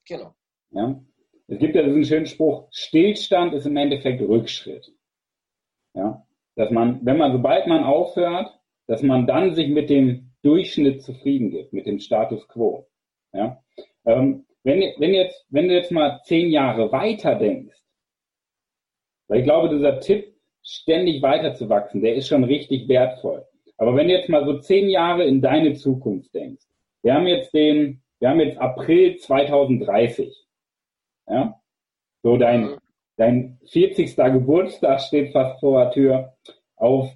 Genau. 0.08 0.36
Ja. 0.72 1.02
Es 1.48 1.60
gibt 1.60 1.76
ja 1.76 1.84
diesen 1.84 2.06
schönen 2.06 2.26
Spruch, 2.26 2.68
Stillstand 2.72 3.54
ist 3.54 3.66
im 3.66 3.78
Endeffekt 3.78 4.22
Rückschritt. 4.22 4.94
Ja. 5.94 6.26
Dass 6.56 6.72
man, 6.72 7.06
wenn 7.06 7.18
man, 7.18 7.32
sobald 7.32 7.68
man 7.68 7.84
aufhört, 7.84 8.60
dass 8.88 9.02
man 9.02 9.28
dann 9.28 9.56
sich 9.56 9.70
mit 9.70 9.90
dem 9.90 10.32
Durchschnitt 10.42 11.02
zufrieden 11.02 11.52
gibt, 11.52 11.74
mit 11.74 11.86
dem 11.86 12.00
Status 12.00 12.48
quo. 12.48 12.88
Ja. 13.34 13.62
Ähm, 14.06 14.46
wenn, 14.64 14.82
wenn, 14.98 15.14
jetzt, 15.14 15.46
wenn 15.50 15.68
du 15.68 15.76
jetzt 15.76 15.92
mal 15.92 16.22
zehn 16.24 16.50
Jahre 16.50 16.92
weiter 16.92 17.36
denkst, 17.36 17.76
weil 19.28 19.40
ich 19.40 19.46
glaube, 19.46 19.70
dieser 19.70 20.00
Tipp, 20.00 20.36
ständig 20.66 21.22
weiterzuwachsen, 21.22 22.02
der 22.02 22.16
ist 22.16 22.28
schon 22.28 22.44
richtig 22.44 22.88
wertvoll. 22.88 23.46
Aber 23.78 23.96
wenn 23.96 24.08
du 24.08 24.14
jetzt 24.14 24.30
mal 24.30 24.46
so 24.46 24.60
zehn 24.60 24.90
Jahre 24.90 25.24
in 25.24 25.42
deine 25.42 25.74
Zukunft 25.74 26.34
denkst, 26.34 26.66
wir 27.04 27.14
haben 27.14 27.28
jetzt 27.28 27.54
den, 27.54 28.02
wir 28.20 28.30
haben 28.30 28.40
jetzt 28.40 28.58
April 28.58 29.18
2030. 29.18 30.36
Ja? 31.28 31.62
So 32.24 32.38
dein. 32.38 32.78
Dein 33.18 33.60
40. 33.72 34.16
Geburtstag 34.16 35.02
steht 35.02 35.32
fast 35.32 35.60
vor 35.60 35.84
der 35.84 35.92
Tür. 35.92 36.38
Auf, 36.76 37.10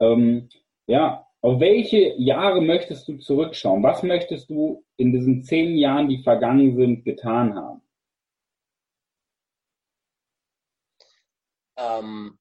ähm, 0.00 0.48
ja, 0.86 1.26
auf 1.40 1.60
welche 1.60 2.14
Jahre 2.18 2.60
möchtest 2.60 3.08
du 3.08 3.16
zurückschauen? 3.16 3.82
Was 3.82 4.02
möchtest 4.02 4.50
du 4.50 4.84
in 4.96 5.12
diesen 5.12 5.42
zehn 5.42 5.76
Jahren, 5.76 6.08
die 6.08 6.22
vergangen 6.22 6.76
sind, 6.76 7.04
getan 7.04 7.54
haben? 7.54 7.82
Ähm, 11.78 12.38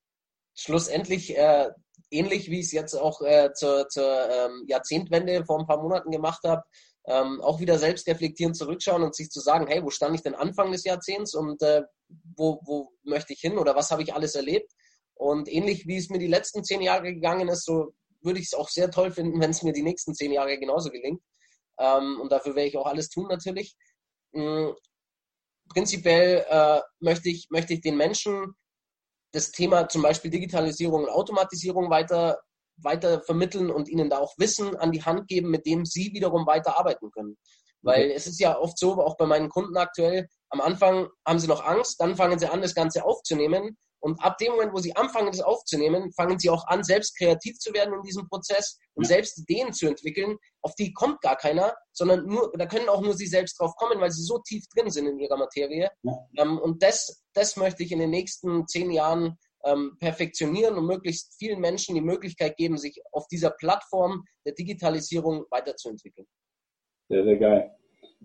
schlussendlich 0.54 1.38
äh, 1.38 1.70
ähnlich 2.12 2.50
wie 2.50 2.60
ich 2.60 2.68
es 2.68 2.72
jetzt 2.72 2.96
auch 2.96 3.22
äh, 3.22 3.52
zur, 3.54 3.88
zur 3.90 4.30
ähm, 4.30 4.66
Jahrzehntwende 4.68 5.46
vor 5.46 5.60
ein 5.60 5.68
paar 5.68 5.82
Monaten 5.82 6.12
gemacht 6.12 6.44
habe, 6.44 6.64
ähm, 7.06 7.42
auch 7.42 7.60
wieder 7.60 7.78
selbst 7.78 8.08
reflektieren, 8.08 8.54
zurückschauen 8.54 9.04
und 9.04 9.16
sich 9.16 9.30
zu 9.30 9.40
sagen, 9.40 9.68
hey, 9.68 9.84
wo 9.84 9.90
stand 9.90 10.16
ich 10.16 10.22
denn 10.22 10.36
Anfang 10.36 10.72
des 10.72 10.84
Jahrzehnts 10.84 11.34
und 11.34 11.62
äh, 11.62 11.84
wo, 12.36 12.60
wo 12.66 12.92
möchte 13.04 13.34
ich 13.34 13.40
hin 13.40 13.58
oder 13.58 13.76
was 13.76 13.92
habe 13.92 14.04
ich 14.04 14.14
alles 14.14 14.36
erlebt? 14.36 14.72
Und 15.16 15.50
ähnlich 15.50 15.86
wie 15.86 15.98
es 15.98 16.10
mir 16.10 16.20
die 16.20 16.28
letzten 16.28 16.64
zehn 16.64 16.82
Jahre 16.82 17.14
gegangen 17.14 17.50
ist, 17.50 17.66
so 17.66 17.94
würde 18.22 18.40
ich 18.40 18.48
es 18.48 18.54
auch 18.54 18.70
sehr 18.70 18.90
toll 18.92 19.12
finden, 19.12 19.40
wenn 19.40 19.52
es 19.52 19.64
mir 19.64 19.74
die 19.74 19.84
nächsten 19.84 20.14
zehn 20.14 20.32
Jahre 20.32 20.58
genauso 20.58 20.90
gelingt. 20.90 21.22
Ähm, 21.78 22.20
und 22.22 22.32
dafür 22.32 22.56
werde 22.56 22.70
ich 22.70 22.78
auch 22.78 22.86
alles 22.86 23.10
tun 23.10 23.28
natürlich. 23.28 23.76
Mhm. 24.32 24.76
Prinzipiell 25.70 26.46
äh, 26.50 26.82
möchte, 27.00 27.30
ich, 27.30 27.48
möchte 27.50 27.74
ich 27.74 27.82
den 27.82 27.96
Menschen 27.96 28.56
das 29.32 29.52
Thema 29.52 29.88
zum 29.88 30.02
Beispiel 30.02 30.32
Digitalisierung 30.32 31.04
und 31.04 31.10
Automatisierung 31.10 31.90
weiter, 31.90 32.40
weiter 32.78 33.22
vermitteln 33.22 33.70
und 33.70 33.88
ihnen 33.88 34.10
da 34.10 34.18
auch 34.18 34.34
Wissen 34.38 34.76
an 34.78 34.92
die 34.92 35.04
Hand 35.04 35.28
geben, 35.28 35.52
mit 35.52 35.66
dem 35.66 35.86
sie 35.86 36.12
wiederum 36.14 36.48
weiter 36.48 36.78
arbeiten 36.80 37.12
können. 37.12 37.38
Weil 37.82 38.06
okay. 38.06 38.14
es 38.14 38.26
ist 38.26 38.40
ja 38.40 38.58
oft 38.58 38.78
so, 38.78 38.94
auch 38.94 39.16
bei 39.18 39.26
meinen 39.26 39.50
Kunden 39.50 39.78
aktuell, 39.78 40.28
am 40.50 40.62
Anfang 40.62 41.08
haben 41.26 41.40
sie 41.40 41.48
noch 41.48 41.64
Angst, 41.64 42.02
dann 42.02 42.16
fangen 42.16 42.40
sie 42.40 42.48
an, 42.48 42.62
das 42.62 42.76
Ganze 42.76 43.06
aufzunehmen 43.06 43.78
und 44.02 44.22
ab 44.24 44.38
dem 44.38 44.54
Moment, 44.54 44.74
wo 44.74 44.78
sie 44.78 44.96
anfangen, 44.96 45.28
das 45.28 45.42
aufzunehmen, 45.42 46.12
fangen 46.14 46.40
sie 46.40 46.50
auch 46.50 46.66
an, 46.68 46.84
selbst 46.84 47.18
kreativ 47.18 47.60
zu 47.60 47.74
werden 47.74 47.94
in 47.94 48.02
diesem 48.02 48.28
Prozess 48.30 48.80
und 48.94 49.04
ja. 49.04 49.10
selbst 49.10 49.38
Ideen 49.40 49.74
zu 49.74 49.88
entwickeln, 49.88 50.38
auf 50.62 50.74
die 50.76 50.94
kommt 50.94 51.22
gar 51.22 51.36
keiner, 51.36 51.76
sondern 51.92 52.26
nur, 52.26 52.52
da 52.58 52.66
können 52.66 52.88
auch 52.88 53.02
nur 53.02 53.14
sie 53.14 53.28
selbst 53.28 53.60
drauf 53.60 53.76
kommen, 53.76 54.00
weil 54.00 54.12
sie 54.12 54.24
so 54.24 54.40
tief 54.40 54.64
drin 54.74 54.90
sind 54.90 55.08
in 55.08 55.20
ihrer 55.20 55.38
Materie. 55.38 55.90
Ja. 56.04 56.14
Ähm, 56.38 56.58
und 56.58 56.82
das, 56.82 57.24
das 57.34 57.58
möchte 57.58 57.84
ich 57.84 57.92
in 57.92 58.00
den 58.00 58.10
nächsten 58.10 58.68
zehn 58.68 58.92
Jahren 58.92 59.38
ähm, 59.66 59.98
perfektionieren 60.00 60.78
und 60.78 60.86
möglichst 60.86 61.36
vielen 61.38 61.60
Menschen 61.60 61.96
die 61.96 62.02
Möglichkeit 62.02 62.56
geben, 62.56 62.78
sich 62.78 63.02
auf 63.12 63.28
dieser 63.28 63.52
Plattform 63.52 64.24
der 64.46 64.54
Digitalisierung 64.54 65.46
weiterzuentwickeln. 65.50 66.28
Sehr, 67.10 67.26
sehr 67.26 67.38
geil. 67.38 67.79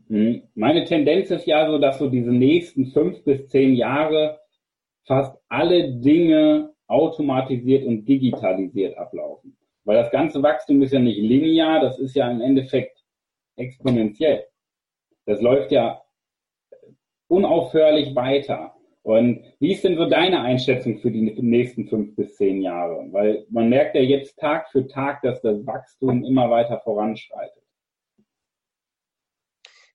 Hm. 0.09 0.43
Meine 0.55 0.85
Tendenz 0.85 1.31
ist 1.31 1.47
ja 1.47 1.67
so, 1.67 1.79
dass 1.79 1.99
so 1.99 2.09
diese 2.09 2.33
nächsten 2.33 2.87
fünf 2.87 3.23
bis 3.25 3.49
zehn 3.49 3.75
Jahre 3.75 4.41
fast 5.07 5.37
alle 5.49 5.93
Dinge 5.93 6.75
automatisiert 6.87 7.85
und 7.85 8.05
digitalisiert 8.05 8.97
ablaufen. 8.97 9.57
Weil 9.85 9.97
das 9.97 10.11
ganze 10.11 10.43
Wachstum 10.43 10.83
ist 10.83 10.93
ja 10.93 10.99
nicht 10.99 11.19
linear, 11.19 11.81
das 11.81 11.99
ist 11.99 12.15
ja 12.15 12.31
im 12.31 12.41
Endeffekt 12.41 13.05
exponentiell. 13.57 14.45
Das 15.27 15.41
läuft 15.41 15.73
ja 15.73 16.03
unaufhörlich 17.29 18.15
weiter. 18.15 18.75
Und 19.03 19.45
wie 19.61 19.73
ist 19.73 19.85
denn 19.85 19.97
so 19.97 20.07
deine 20.07 20.41
Einschätzung 20.41 20.99
für 20.99 21.11
die 21.11 21.21
nächsten 21.21 21.87
fünf 21.89 22.17
bis 22.17 22.37
zehn 22.37 22.63
Jahre? 22.63 23.07
Weil 23.11 23.45
man 23.51 23.69
merkt 23.69 23.95
ja 23.95 24.01
jetzt 24.01 24.39
Tag 24.39 24.71
für 24.71 24.87
Tag, 24.87 25.21
dass 25.23 25.43
das 25.43 25.67
Wachstum 25.67 26.25
immer 26.25 26.51
weiter 26.51 26.81
voranschreitet. 26.81 27.64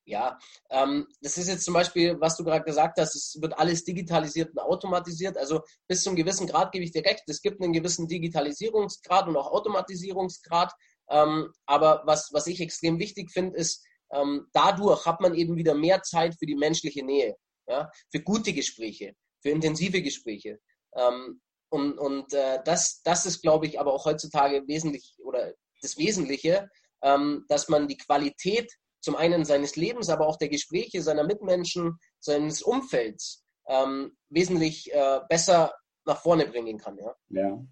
Ja, 0.10 0.40
ähm, 0.72 1.08
das 1.22 1.38
ist 1.38 1.48
jetzt 1.48 1.64
zum 1.64 1.76
Beispiel, 1.76 2.20
was 2.20 2.36
du 2.36 2.44
gerade 2.44 2.66
gesagt 2.66 2.98
hast, 3.00 3.16
es 3.16 3.40
wird 3.40 3.58
alles 3.60 3.84
digitalisiert 3.84 4.50
und 4.50 4.60
automatisiert. 4.60 5.38
Also 5.38 5.62
bis 5.88 6.02
zu 6.02 6.10
einem 6.10 6.18
gewissen 6.18 6.48
Grad 6.48 6.72
gebe 6.72 6.84
ich 6.84 6.92
dir 6.92 7.06
recht. 7.06 7.24
Es 7.28 7.44
gibt 7.44 7.62
einen 7.62 7.74
gewissen 7.74 8.08
Digitalisierungsgrad 8.08 9.28
und 9.28 9.38
auch 9.38 9.52
Automatisierungsgrad. 9.52 10.74
Ähm, 11.12 11.54
aber 11.68 12.02
was, 12.06 12.30
was 12.34 12.48
ich 12.48 12.60
extrem 12.60 12.98
wichtig 12.98 13.30
finde, 13.32 13.56
ist, 13.56 13.86
ähm, 14.12 14.48
dadurch 14.52 15.06
hat 15.06 15.22
man 15.22 15.36
eben 15.36 15.56
wieder 15.58 15.76
mehr 15.76 16.02
Zeit 16.02 16.36
für 16.40 16.48
die 16.48 16.56
menschliche 16.56 17.06
Nähe, 17.06 17.36
ja? 17.68 17.92
für 18.12 18.22
gute 18.22 18.52
Gespräche, 18.54 19.14
für 19.44 19.50
intensive 19.50 20.02
Gespräche. 20.02 20.60
Ähm, 20.96 21.40
und 21.72 22.00
und 22.00 22.34
äh, 22.34 22.64
das, 22.66 23.02
das 23.04 23.28
ist, 23.28 23.44
glaube 23.44 23.68
ich, 23.68 23.80
aber 23.80 23.94
auch 23.94 24.06
heutzutage 24.06 24.68
wesentlich 24.68 25.16
oder 25.20 25.54
das 25.84 25.98
Wesentliche, 25.98 26.68
ähm, 27.04 27.46
dass 27.48 27.70
man 27.70 27.88
die 27.88 27.98
Qualität 27.98 28.74
zum 29.02 29.16
einen 29.16 29.46
seines 29.46 29.76
Lebens, 29.76 30.10
aber 30.10 30.28
auch 30.28 30.38
der 30.38 30.50
Gespräche 30.50 31.02
seiner 31.02 31.24
Mitmenschen, 31.24 31.98
seines 32.20 32.62
Umfelds 32.62 33.44
ähm, 33.68 34.12
wesentlich 34.30 34.92
äh, 34.94 35.20
besser 35.30 35.74
nach 36.06 36.22
vorne 36.22 36.46
bringen 36.46 36.78
kann. 36.78 36.98
Ja. 36.98 37.16
ja. 37.30 37.66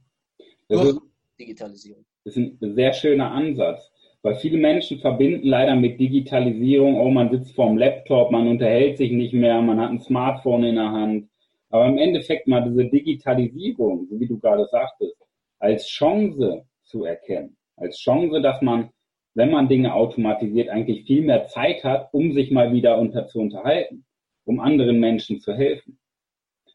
Durch 0.69 0.89
ist, 0.89 1.01
Digitalisierung. 1.39 2.05
ist 2.23 2.37
ein 2.37 2.75
sehr 2.75 2.93
schöner 2.93 3.31
Ansatz. 3.31 3.89
Weil 4.23 4.35
viele 4.35 4.57
Menschen 4.57 4.99
verbinden 4.99 5.47
leider 5.47 5.75
mit 5.75 5.99
Digitalisierung, 5.99 6.99
oh, 6.99 7.09
man 7.09 7.29
sitzt 7.29 7.55
vorm 7.55 7.77
Laptop, 7.77 8.31
man 8.31 8.47
unterhält 8.47 8.97
sich 8.97 9.11
nicht 9.11 9.33
mehr, 9.33 9.61
man 9.61 9.79
hat 9.79 9.91
ein 9.91 10.01
Smartphone 10.01 10.65
in 10.65 10.75
der 10.75 10.91
Hand. 10.91 11.29
Aber 11.69 11.85
im 11.85 11.97
Endeffekt 11.97 12.47
mal 12.47 12.61
diese 12.61 12.85
Digitalisierung, 12.85 14.07
so 14.09 14.19
wie 14.19 14.27
du 14.27 14.39
gerade 14.39 14.67
sagtest, 14.71 15.15
als 15.59 15.87
Chance 15.87 16.65
zu 16.83 17.05
erkennen. 17.05 17.55
Als 17.75 17.99
Chance, 17.99 18.41
dass 18.41 18.61
man, 18.61 18.89
wenn 19.37 19.51
man 19.51 19.69
Dinge 19.69 19.93
automatisiert, 19.93 20.69
eigentlich 20.69 21.05
viel 21.05 21.21
mehr 21.21 21.45
Zeit 21.47 21.83
hat, 21.83 22.09
um 22.11 22.33
sich 22.33 22.49
mal 22.49 22.73
wieder 22.73 22.97
unter 22.97 23.27
zu 23.27 23.39
unterhalten, 23.39 24.03
um 24.45 24.59
anderen 24.59 24.99
Menschen 24.99 25.39
zu 25.39 25.53
helfen. 25.53 25.99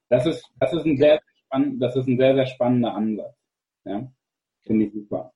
Das 0.09 0.27
ist, 0.27 0.49
das 0.61 0.73
ist 0.73 0.87
ein 0.87 0.97
sehr, 0.97 1.21
das 1.51 1.97
ist 1.97 2.07
ein 2.07 2.19
sehr, 2.19 2.35
sehr 2.37 2.47
spannender 2.47 2.95
Ansatz. 2.95 3.35
Ja, 3.85 4.07
finde 4.65 4.87
ich 4.87 4.93
super 4.93 5.33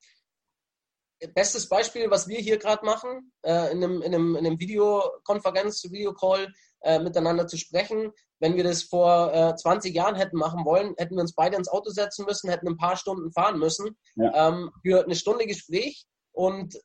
bestes 1.35 1.69
Beispiel, 1.69 2.11
was 2.11 2.29
wir 2.29 2.39
hier 2.39 2.59
gerade 2.59 2.85
machen, 2.85 3.33
äh, 3.43 3.73
in 3.73 3.83
einem, 3.83 4.03
in 4.03 4.15
einem, 4.15 4.37
in 4.37 4.47
einem 4.47 4.61
Videokonferenz, 4.61 5.83
Videocall 5.91 6.53
äh, 6.83 6.99
miteinander 6.99 7.47
zu 7.47 7.57
sprechen. 7.57 8.13
Wenn 8.39 8.55
wir 8.55 8.65
das 8.65 8.83
vor 8.83 9.33
äh, 9.33 9.57
20 9.57 9.95
Jahren 9.95 10.15
hätten 10.15 10.37
machen 10.37 10.65
wollen, 10.67 10.95
hätten 10.99 11.17
wir 11.17 11.23
uns 11.23 11.35
beide 11.35 11.57
ins 11.57 11.69
Auto 11.71 11.91
setzen 11.91 12.27
müssen, 12.27 12.51
hätten 12.51 12.69
ein 12.69 12.77
paar 12.77 12.97
Stunden 12.97 13.33
fahren 13.33 13.59
müssen 13.59 13.97
ja. 14.17 14.49
ähm, 14.49 14.71
für 14.83 15.05
eine 15.05 15.15
Stunde 15.15 15.47
Gespräch. 15.47 16.05
Und 16.33 16.79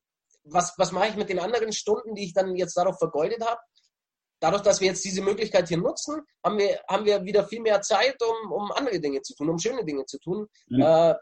was, 0.44 0.74
was 0.78 0.92
mache 0.92 1.10
ich 1.10 1.16
mit 1.16 1.30
den 1.30 1.40
anderen 1.40 1.72
Stunden, 1.72 2.16
die 2.16 2.26
ich 2.26 2.34
dann 2.34 2.56
jetzt 2.56 2.76
darauf 2.76 2.98
vergeudet 2.98 3.46
habe? 3.46 3.60
Dadurch, 4.40 4.64
dass 4.64 4.82
wir 4.82 4.88
jetzt 4.88 5.06
diese 5.06 5.22
Möglichkeit 5.22 5.68
hier 5.68 5.78
nutzen, 5.78 6.22
haben 6.44 6.58
wir, 6.58 6.82
haben 6.90 7.06
wir 7.06 7.24
wieder 7.24 7.48
viel 7.48 7.62
mehr 7.62 7.82
Zeit, 7.82 8.16
um, 8.22 8.52
um 8.52 8.72
andere 8.72 9.00
Dinge 9.00 9.22
zu 9.22 9.36
tun, 9.36 9.50
um 9.50 9.60
schöne 9.60 9.86
Dinge 9.86 10.06
zu 10.06 10.18
tun. 10.20 10.48
Ja. 10.68 11.12
Äh, 11.12 11.16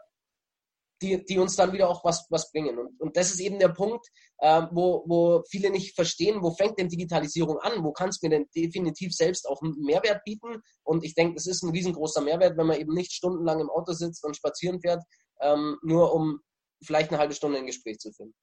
die, 1.02 1.24
die 1.24 1.38
uns 1.38 1.56
dann 1.56 1.72
wieder 1.72 1.88
auch 1.88 2.04
was, 2.04 2.26
was 2.28 2.50
bringen. 2.52 2.78
Und, 2.78 3.00
und 3.00 3.16
das 3.16 3.30
ist 3.30 3.40
eben 3.40 3.58
der 3.58 3.68
Punkt, 3.68 4.06
äh, 4.38 4.62
wo, 4.70 5.04
wo 5.06 5.42
viele 5.48 5.70
nicht 5.70 5.94
verstehen, 5.94 6.42
wo 6.42 6.50
fängt 6.50 6.78
denn 6.78 6.88
Digitalisierung 6.88 7.58
an? 7.58 7.82
Wo 7.82 7.92
kann 7.92 8.10
es 8.10 8.20
mir 8.22 8.28
denn 8.28 8.46
definitiv 8.54 9.14
selbst 9.14 9.48
auch 9.48 9.62
einen 9.62 9.80
Mehrwert 9.80 10.22
bieten? 10.24 10.62
Und 10.82 11.04
ich 11.04 11.14
denke, 11.14 11.34
das 11.34 11.46
ist 11.46 11.62
ein 11.62 11.70
riesengroßer 11.70 12.20
Mehrwert, 12.20 12.56
wenn 12.58 12.66
man 12.66 12.78
eben 12.78 12.92
nicht 12.92 13.12
stundenlang 13.12 13.60
im 13.60 13.70
Auto 13.70 13.92
sitzt 13.92 14.24
und 14.24 14.36
spazieren 14.36 14.80
fährt, 14.80 15.02
ähm, 15.40 15.78
nur 15.82 16.14
um 16.14 16.40
vielleicht 16.84 17.10
eine 17.10 17.18
halbe 17.18 17.34
Stunde 17.34 17.58
ein 17.58 17.66
Gespräch 17.66 17.98
zu 17.98 18.12
führen. 18.12 18.34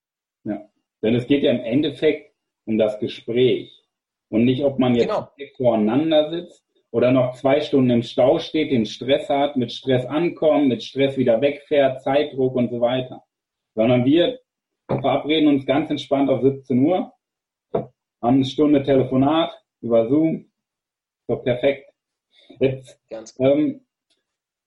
Ja, 0.43 0.69
denn 1.01 1.15
es 1.15 1.27
geht 1.27 1.43
ja 1.43 1.51
im 1.51 1.61
Endeffekt 1.61 2.33
um 2.65 2.77
das 2.77 2.99
Gespräch 2.99 3.83
und 4.29 4.45
nicht, 4.45 4.63
ob 4.63 4.79
man 4.79 4.95
jetzt 4.95 5.09
genau. 5.09 5.29
voreinander 5.55 6.29
sitzt 6.29 6.65
oder 6.91 7.11
noch 7.11 7.35
zwei 7.35 7.61
Stunden 7.61 7.89
im 7.89 8.03
Stau 8.03 8.39
steht, 8.39 8.71
den 8.71 8.85
Stress 8.85 9.29
hat, 9.29 9.57
mit 9.57 9.71
Stress 9.71 10.05
ankommt, 10.05 10.67
mit 10.67 10.83
Stress 10.83 11.17
wieder 11.17 11.41
wegfährt, 11.41 12.01
Zeitdruck 12.01 12.55
und 12.55 12.69
so 12.69 12.81
weiter. 12.81 13.23
Sondern 13.75 14.05
wir 14.05 14.39
verabreden 14.87 15.49
uns 15.49 15.65
ganz 15.65 15.89
entspannt 15.89 16.29
auf 16.29 16.41
17 16.41 16.79
Uhr, 16.79 17.13
haben 17.73 17.91
eine 18.21 18.45
Stunde 18.45 18.83
Telefonat 18.83 19.51
über 19.81 20.07
Zoom. 20.07 20.49
So 21.27 21.35
perfekt. 21.37 21.91
Jetzt, 22.59 22.99
ähm, 23.39 23.85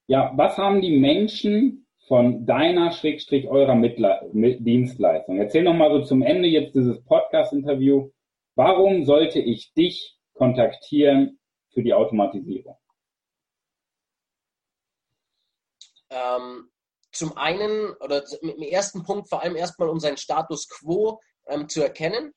ja, 0.06 0.32
was 0.36 0.56
haben 0.58 0.80
die 0.80 0.96
Menschen 0.96 1.86
von 2.10 2.44
deiner 2.44 2.90
Schrägstrich 2.90 3.46
eurer 3.46 3.76
Mittler 3.76 4.20
Dienstleistung? 4.32 5.38
Erzähl 5.38 5.62
noch 5.62 5.74
mal 5.74 5.92
so 5.92 6.04
zum 6.04 6.22
Ende 6.22 6.48
jetzt 6.48 6.74
dieses 6.74 7.00
Podcast-Interview. 7.04 8.10
Warum 8.56 9.04
sollte 9.04 9.38
ich 9.38 9.72
dich 9.74 10.18
kontaktieren 10.32 11.38
für 11.68 11.84
die 11.84 11.94
Automatisierung? 11.94 12.76
Ähm, 16.10 16.68
zum 17.12 17.36
einen, 17.36 17.94
oder 18.00 18.24
mit 18.42 18.56
dem 18.56 18.62
ersten 18.64 19.04
Punkt 19.04 19.28
vor 19.28 19.44
allem 19.44 19.54
erstmal, 19.54 19.88
um 19.88 20.00
seinen 20.00 20.16
Status 20.16 20.68
quo 20.68 21.20
ähm, 21.46 21.68
zu 21.68 21.80
erkennen. 21.80 22.32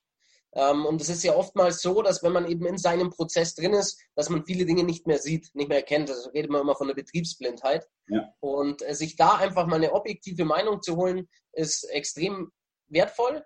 Ähm, 0.54 0.86
und 0.86 1.00
es 1.00 1.08
ist 1.08 1.24
ja 1.24 1.34
oftmals 1.34 1.82
so, 1.82 2.02
dass 2.02 2.22
wenn 2.22 2.32
man 2.32 2.48
eben 2.48 2.64
in 2.66 2.78
seinem 2.78 3.10
Prozess 3.10 3.54
drin 3.54 3.72
ist, 3.72 4.00
dass 4.14 4.30
man 4.30 4.44
viele 4.44 4.64
Dinge 4.64 4.84
nicht 4.84 5.06
mehr 5.06 5.18
sieht, 5.18 5.50
nicht 5.54 5.68
mehr 5.68 5.78
erkennt. 5.78 6.10
Also 6.10 6.30
redet 6.30 6.50
man 6.50 6.60
immer 6.60 6.76
von 6.76 6.86
der 6.86 6.94
Betriebsblindheit. 6.94 7.86
Ja. 8.08 8.32
Und 8.40 8.82
äh, 8.82 8.94
sich 8.94 9.16
da 9.16 9.36
einfach 9.36 9.66
mal 9.66 9.76
eine 9.76 9.92
objektive 9.92 10.44
Meinung 10.44 10.80
zu 10.82 10.96
holen, 10.96 11.28
ist 11.52 11.84
extrem 11.84 12.52
wertvoll. 12.88 13.44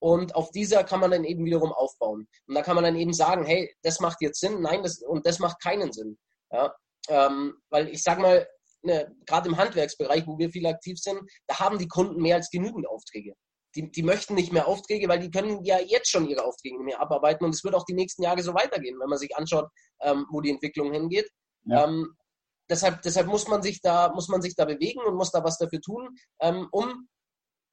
Und 0.00 0.34
auf 0.34 0.50
dieser 0.50 0.84
kann 0.84 1.00
man 1.00 1.10
dann 1.10 1.24
eben 1.24 1.44
wiederum 1.44 1.72
aufbauen. 1.72 2.28
Und 2.46 2.54
da 2.54 2.62
kann 2.62 2.74
man 2.74 2.84
dann 2.84 2.96
eben 2.96 3.14
sagen, 3.14 3.44
hey, 3.44 3.74
das 3.82 4.00
macht 4.00 4.20
jetzt 4.20 4.38
Sinn, 4.38 4.60
nein, 4.60 4.82
das, 4.82 5.02
und 5.02 5.26
das 5.26 5.38
macht 5.38 5.62
keinen 5.62 5.92
Sinn. 5.92 6.18
Ja? 6.52 6.74
Ähm, 7.08 7.54
weil 7.70 7.88
ich 7.88 8.02
sage 8.02 8.20
mal, 8.20 8.46
ne, 8.82 9.10
gerade 9.26 9.48
im 9.48 9.56
Handwerksbereich, 9.56 10.26
wo 10.26 10.38
wir 10.38 10.50
viel 10.50 10.66
aktiv 10.66 10.98
sind, 10.98 11.20
da 11.46 11.58
haben 11.58 11.78
die 11.78 11.88
Kunden 11.88 12.20
mehr 12.20 12.36
als 12.36 12.50
genügend 12.50 12.86
Aufträge. 12.86 13.34
Die, 13.76 13.90
die 13.90 14.02
möchten 14.02 14.34
nicht 14.34 14.52
mehr 14.52 14.68
Aufträge, 14.68 15.08
weil 15.08 15.20
die 15.20 15.30
können 15.30 15.64
ja 15.64 15.78
jetzt 15.80 16.10
schon 16.10 16.28
ihre 16.28 16.44
Aufträge 16.44 16.76
nicht 16.76 16.84
mehr 16.84 17.00
abarbeiten 17.00 17.44
und 17.44 17.54
es 17.54 17.64
wird 17.64 17.74
auch 17.74 17.84
die 17.84 17.94
nächsten 17.94 18.22
Jahre 18.22 18.42
so 18.42 18.54
weitergehen, 18.54 18.98
wenn 19.00 19.08
man 19.08 19.18
sich 19.18 19.36
anschaut, 19.36 19.68
ähm, 20.00 20.26
wo 20.30 20.40
die 20.40 20.50
Entwicklung 20.50 20.92
hingeht. 20.92 21.28
Ja. 21.64 21.84
Ähm, 21.84 22.14
deshalb, 22.70 23.02
deshalb 23.02 23.26
muss 23.26 23.48
man 23.48 23.62
sich 23.62 23.80
da 23.80 24.12
muss 24.12 24.28
man 24.28 24.42
sich 24.42 24.54
da 24.54 24.64
bewegen 24.64 25.00
und 25.00 25.16
muss 25.16 25.30
da 25.30 25.42
was 25.42 25.58
dafür 25.58 25.80
tun, 25.80 26.16
ähm, 26.40 26.68
um 26.70 27.08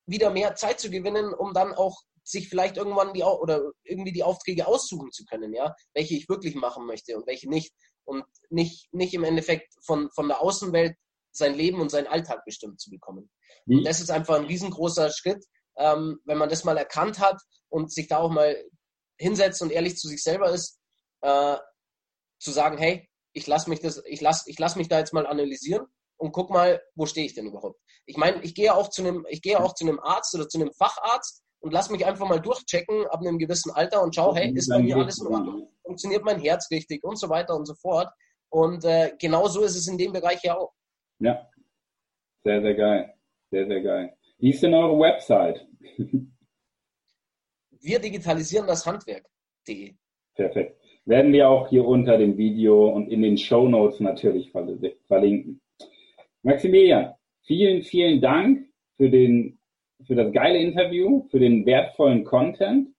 wieder 0.05 0.29
mehr 0.31 0.55
Zeit 0.55 0.79
zu 0.79 0.89
gewinnen, 0.89 1.33
um 1.33 1.53
dann 1.53 1.73
auch 1.73 2.01
sich 2.23 2.49
vielleicht 2.49 2.77
irgendwann 2.77 3.13
die 3.13 3.23
oder 3.23 3.71
irgendwie 3.83 4.11
die 4.11 4.23
Aufträge 4.23 4.67
aussuchen 4.67 5.11
zu 5.11 5.25
können, 5.25 5.53
ja, 5.53 5.75
welche 5.93 6.15
ich 6.15 6.29
wirklich 6.29 6.55
machen 6.55 6.85
möchte 6.85 7.15
und 7.17 7.27
welche 7.27 7.49
nicht. 7.49 7.73
Und 8.03 8.23
nicht, 8.49 8.91
nicht 8.93 9.13
im 9.13 9.23
Endeffekt 9.23 9.73
von, 9.85 10.09
von 10.11 10.27
der 10.27 10.41
Außenwelt 10.41 10.95
sein 11.31 11.53
Leben 11.53 11.79
und 11.79 11.91
seinen 11.91 12.07
Alltag 12.07 12.43
bestimmt 12.45 12.79
zu 12.79 12.89
bekommen. 12.89 13.29
Mhm. 13.65 13.79
Und 13.79 13.83
das 13.85 14.01
ist 14.01 14.09
einfach 14.09 14.35
ein 14.35 14.45
riesengroßer 14.45 15.11
Schritt, 15.11 15.45
ähm, 15.77 16.19
wenn 16.25 16.37
man 16.37 16.49
das 16.49 16.63
mal 16.63 16.77
erkannt 16.77 17.19
hat 17.19 17.41
und 17.69 17.91
sich 17.91 18.07
da 18.07 18.17
auch 18.17 18.31
mal 18.31 18.55
hinsetzt 19.17 19.61
und 19.61 19.71
ehrlich 19.71 19.97
zu 19.97 20.07
sich 20.07 20.23
selber 20.23 20.49
ist, 20.51 20.79
äh, 21.21 21.57
zu 22.39 22.51
sagen, 22.51 22.77
hey, 22.77 23.07
ich 23.33 23.47
lasse 23.47 23.69
mich 23.69 23.79
das, 23.79 24.01
ich 24.05 24.21
lass, 24.21 24.47
ich 24.47 24.59
lass 24.59 24.75
mich 24.75 24.89
da 24.89 24.99
jetzt 24.99 25.13
mal 25.13 25.27
analysieren 25.27 25.85
und 26.17 26.31
guck 26.31 26.49
mal, 26.49 26.81
wo 26.95 27.05
stehe 27.05 27.25
ich 27.25 27.33
denn 27.33 27.47
überhaupt? 27.47 27.79
Ich 28.05 28.17
meine, 28.17 28.41
ich 28.43 28.55
gehe 28.55 28.73
auch 28.73 28.89
zu 28.89 29.01
einem, 29.01 29.25
ich 29.29 29.41
gehe 29.41 29.59
auch 29.59 29.73
zu 29.73 29.85
einem 29.85 29.99
Arzt 29.99 30.33
oder 30.35 30.47
zu 30.47 30.59
einem 30.59 30.71
Facharzt 30.73 31.43
und 31.61 31.71
lass 31.71 31.89
mich 31.89 32.05
einfach 32.05 32.27
mal 32.27 32.41
durchchecken 32.41 33.05
ab 33.07 33.21
einem 33.21 33.37
gewissen 33.37 33.71
Alter 33.71 34.01
und 34.01 34.15
schau, 34.15 34.35
hey, 34.35 34.51
ist 34.53 34.69
bei 34.69 34.79
mir 34.79 34.97
alles 34.97 35.19
in 35.19 35.27
Ordnung? 35.27 35.69
Funktioniert 35.85 36.23
mein 36.23 36.39
Herz 36.39 36.69
richtig 36.71 37.03
und 37.03 37.17
so 37.17 37.29
weiter 37.29 37.55
und 37.55 37.65
so 37.65 37.75
fort. 37.75 38.09
Und 38.49 38.83
äh, 38.83 39.13
genau 39.19 39.47
so 39.47 39.61
ist 39.61 39.75
es 39.75 39.87
in 39.87 39.97
dem 39.97 40.11
Bereich 40.11 40.43
ja 40.43 40.57
auch. 40.57 40.73
Ja, 41.19 41.47
sehr, 42.43 42.61
sehr 42.61 42.75
geil. 42.75 43.13
Sehr, 43.51 43.67
sehr 43.67 43.81
geil. 43.81 44.17
Wie 44.41 44.49
ist 44.49 44.63
denn 44.63 44.73
eure 44.73 44.99
Website? 44.99 45.67
Wir 47.79 47.99
digitalisieren 47.99 48.65
das 48.65 48.85
Handwerk.de. 48.85 49.93
Perfekt. 50.35 50.81
Werden 51.05 51.31
wir 51.33 51.49
auch 51.49 51.67
hier 51.67 51.85
unter 51.85 52.17
dem 52.17 52.37
Video 52.37 52.89
und 52.89 53.07
in 53.07 53.21
den 53.21 53.37
Show 53.37 53.67
Notes 53.67 53.99
natürlich 53.99 54.51
verlinken. 54.51 55.61
Maximilian, 56.43 57.13
vielen, 57.41 57.81
vielen 57.81 58.21
Dank 58.21 58.67
für 58.97 59.09
den 59.09 59.59
für 60.05 60.15
das 60.15 60.31
geile 60.31 60.59
Interview, 60.59 61.27
für 61.29 61.39
den 61.39 61.65
wertvollen 61.65 62.23
Content. 62.23 62.89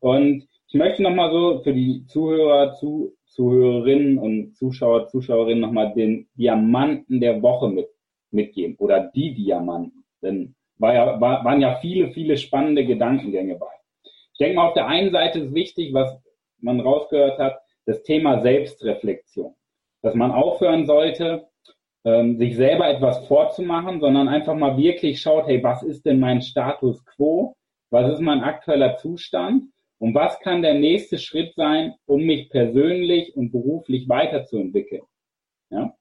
Und 0.00 0.48
ich 0.68 0.74
möchte 0.74 1.02
nochmal 1.02 1.30
so 1.32 1.62
für 1.62 1.72
die 1.72 2.04
Zuhörer, 2.06 2.74
zu, 2.74 3.16
Zuhörerinnen 3.26 4.18
und 4.18 4.56
Zuschauer, 4.56 5.08
Zuschauerinnen 5.08 5.60
nochmal 5.60 5.94
den 5.94 6.28
Diamanten 6.34 7.20
der 7.20 7.42
Woche 7.42 7.68
mit, 7.68 7.88
mitgeben 8.30 8.76
oder 8.76 9.10
die 9.14 9.34
Diamanten. 9.34 10.04
Denn 10.20 10.54
war 10.78 10.94
ja, 10.94 11.20
war, 11.20 11.44
waren 11.44 11.60
ja 11.60 11.76
viele, 11.76 12.10
viele 12.10 12.36
spannende 12.36 12.84
Gedankengänge 12.84 13.56
bei. 13.56 13.66
Ich 14.04 14.38
denke 14.38 14.56
mal, 14.56 14.68
auf 14.68 14.74
der 14.74 14.86
einen 14.86 15.12
Seite 15.12 15.40
ist 15.40 15.54
wichtig, 15.54 15.92
was 15.92 16.18
man 16.60 16.80
rausgehört 16.80 17.38
hat, 17.38 17.58
das 17.86 18.02
Thema 18.02 18.40
Selbstreflexion. 18.42 19.54
Dass 20.02 20.14
man 20.14 20.32
aufhören 20.32 20.86
sollte, 20.86 21.46
ähm, 22.04 22.36
sich 22.38 22.56
selber 22.56 22.88
etwas 22.88 23.26
vorzumachen, 23.26 24.00
sondern 24.00 24.28
einfach 24.28 24.54
mal 24.54 24.76
wirklich 24.76 25.20
schaut, 25.20 25.46
hey, 25.46 25.62
was 25.62 25.82
ist 25.82 26.04
denn 26.04 26.18
mein 26.18 26.42
Status 26.42 27.04
quo? 27.04 27.54
Was 27.90 28.12
ist 28.12 28.20
mein 28.20 28.40
aktueller 28.40 28.96
Zustand? 28.96 29.64
Und 29.98 30.14
was 30.14 30.40
kann 30.40 30.62
der 30.62 30.74
nächste 30.74 31.18
Schritt 31.18 31.54
sein, 31.54 31.94
um 32.06 32.22
mich 32.22 32.50
persönlich 32.50 33.36
und 33.36 33.52
beruflich 33.52 34.08
weiterzuentwickeln? 34.08 35.02
Ja? 35.70 35.94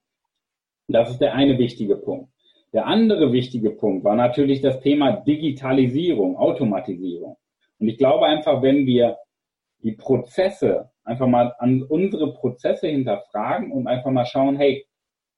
Das 0.88 1.12
ist 1.12 1.20
der 1.20 1.36
eine 1.36 1.58
wichtige 1.60 1.98
Punkt. 1.98 2.32
Der 2.74 2.86
andere 2.86 3.34
wichtige 3.34 3.72
Punkt 3.72 4.06
war 4.06 4.16
natürlich 4.16 4.62
das 4.62 4.80
Thema 4.80 5.12
Digitalisierung, 5.12 6.38
Automatisierung. 6.38 7.38
Und 7.80 7.88
ich 7.90 7.98
glaube 7.98 8.26
einfach, 8.26 8.62
wenn 8.62 8.86
wir 8.86 9.18
die 9.84 9.94
Prozesse 9.94 10.90
einfach 11.04 11.28
mal 11.28 11.54
an 11.60 11.84
unsere 11.84 12.34
Prozesse 12.34 12.88
hinterfragen 12.88 13.72
und 13.72 13.88
einfach 13.88 14.12
mal 14.12 14.26
schauen, 14.26 14.56
hey, 14.56 14.86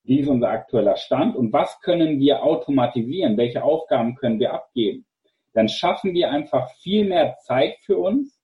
wie 0.03 0.19
ist 0.19 0.27
unser 0.27 0.49
aktueller 0.49 0.97
Stand 0.97 1.35
und 1.35 1.53
was 1.53 1.79
können 1.79 2.19
wir 2.19 2.43
automatisieren, 2.43 3.37
welche 3.37 3.63
Aufgaben 3.63 4.15
können 4.15 4.39
wir 4.39 4.53
abgeben, 4.53 5.05
dann 5.53 5.69
schaffen 5.69 6.13
wir 6.13 6.29
einfach 6.29 6.69
viel 6.81 7.05
mehr 7.05 7.37
Zeit 7.39 7.77
für 7.81 7.97
uns, 7.97 8.39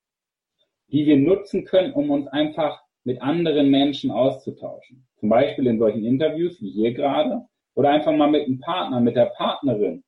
die 0.88 1.06
wir 1.06 1.18
nutzen 1.18 1.66
können, 1.66 1.94
um 1.94 2.10
uns 2.10 2.28
einfach 2.28 2.82
mit 3.04 3.22
anderen 3.22 3.70
Menschen 3.70 4.10
auszutauschen. 4.12 5.08
Zum 5.20 5.30
Beispiel 5.30 5.68
in 5.68 5.80
solchen 5.80 6.06
Interviews 6.06 6.62
wie 6.62 6.72
hier 6.72 6.94
gerade 6.94 7.46
oder 7.76 7.90
einfach 7.90 8.12
mal 8.12 8.30
mit 8.30 8.46
einem 8.46 8.60
Partner, 8.60 9.00
mit 9.00 9.16
der 9.16 9.28
Partnerin 9.38 10.04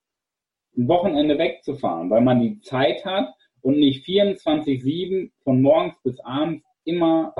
ein 0.78 0.88
Wochenende 0.88 1.38
wegzufahren, 1.38 2.10
weil 2.10 2.21
man 2.21 2.41
die 2.41 2.60
Zeit 2.62 3.06
hat 3.06 3.34
und 3.62 3.78
nicht 3.78 4.06
24-7 4.06 5.32
von 5.43 5.62
morgens 5.62 5.95
bis 6.04 6.19
abends 6.21 6.65
immer 6.86 7.34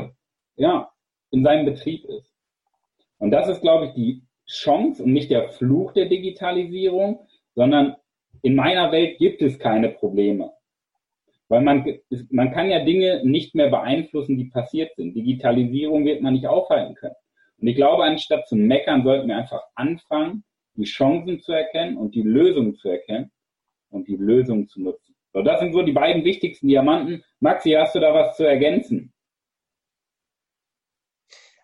ja, 0.56 0.92
in 1.32 1.44
seinem 1.44 1.66
Betrieb 1.66 2.06
ist. 2.06 2.32
Und 3.18 3.32
das 3.32 3.48
ist, 3.48 3.62
glaube 3.62 3.88
ich, 3.88 3.94
die 3.94 4.24
Chance 4.48 5.04
und 5.04 5.14
nicht 5.14 5.32
der 5.32 5.50
Fluch 5.50 5.94
der 5.94 6.06
Digitalisierung, 6.06 7.28
sondern 7.56 7.96
in 8.42 8.56
meiner 8.56 8.92
Welt 8.92 9.18
gibt 9.18 9.42
es 9.42 9.60
keine 9.60 9.90
Probleme. 9.90 10.52
Weil 11.48 11.62
man, 11.62 12.00
man 12.30 12.52
kann 12.52 12.70
ja 12.70 12.84
Dinge 12.84 13.22
nicht 13.26 13.56
mehr 13.56 13.70
beeinflussen, 13.70 14.38
die 14.38 14.46
passiert 14.46 14.96
sind. 14.96 15.16
Digitalisierung 15.16 16.06
wird 16.06 16.22
man 16.22 16.34
nicht 16.34 16.48
aufhalten 16.48 16.96
können. 16.96 17.16
Und 17.62 17.68
ich 17.68 17.76
glaube, 17.76 18.04
anstatt 18.04 18.48
zu 18.48 18.56
meckern, 18.56 19.04
sollten 19.04 19.28
wir 19.28 19.38
einfach 19.38 19.62
anfangen, 19.76 20.44
die 20.76 20.86
Chancen 20.86 21.40
zu 21.42 21.52
erkennen 21.52 21.96
und 21.96 22.16
die 22.16 22.24
Lösungen 22.24 22.76
zu 22.76 22.90
erkennen 22.90 23.32
und 23.90 24.08
die 24.08 24.16
Lösungen 24.16 24.68
zu 24.68 24.82
nutzen. 24.82 25.16
So, 25.34 25.44
das 25.44 25.60
sind 25.60 25.74
so 25.74 25.84
die 25.84 25.92
beiden 25.92 26.24
wichtigsten 26.24 26.68
Diamanten. 26.68 27.24
Maxi, 27.40 27.72
hast 27.72 27.96
du 27.96 28.00
da 28.00 28.14
was 28.14 28.36
zu 28.36 28.46
ergänzen? 28.46 29.14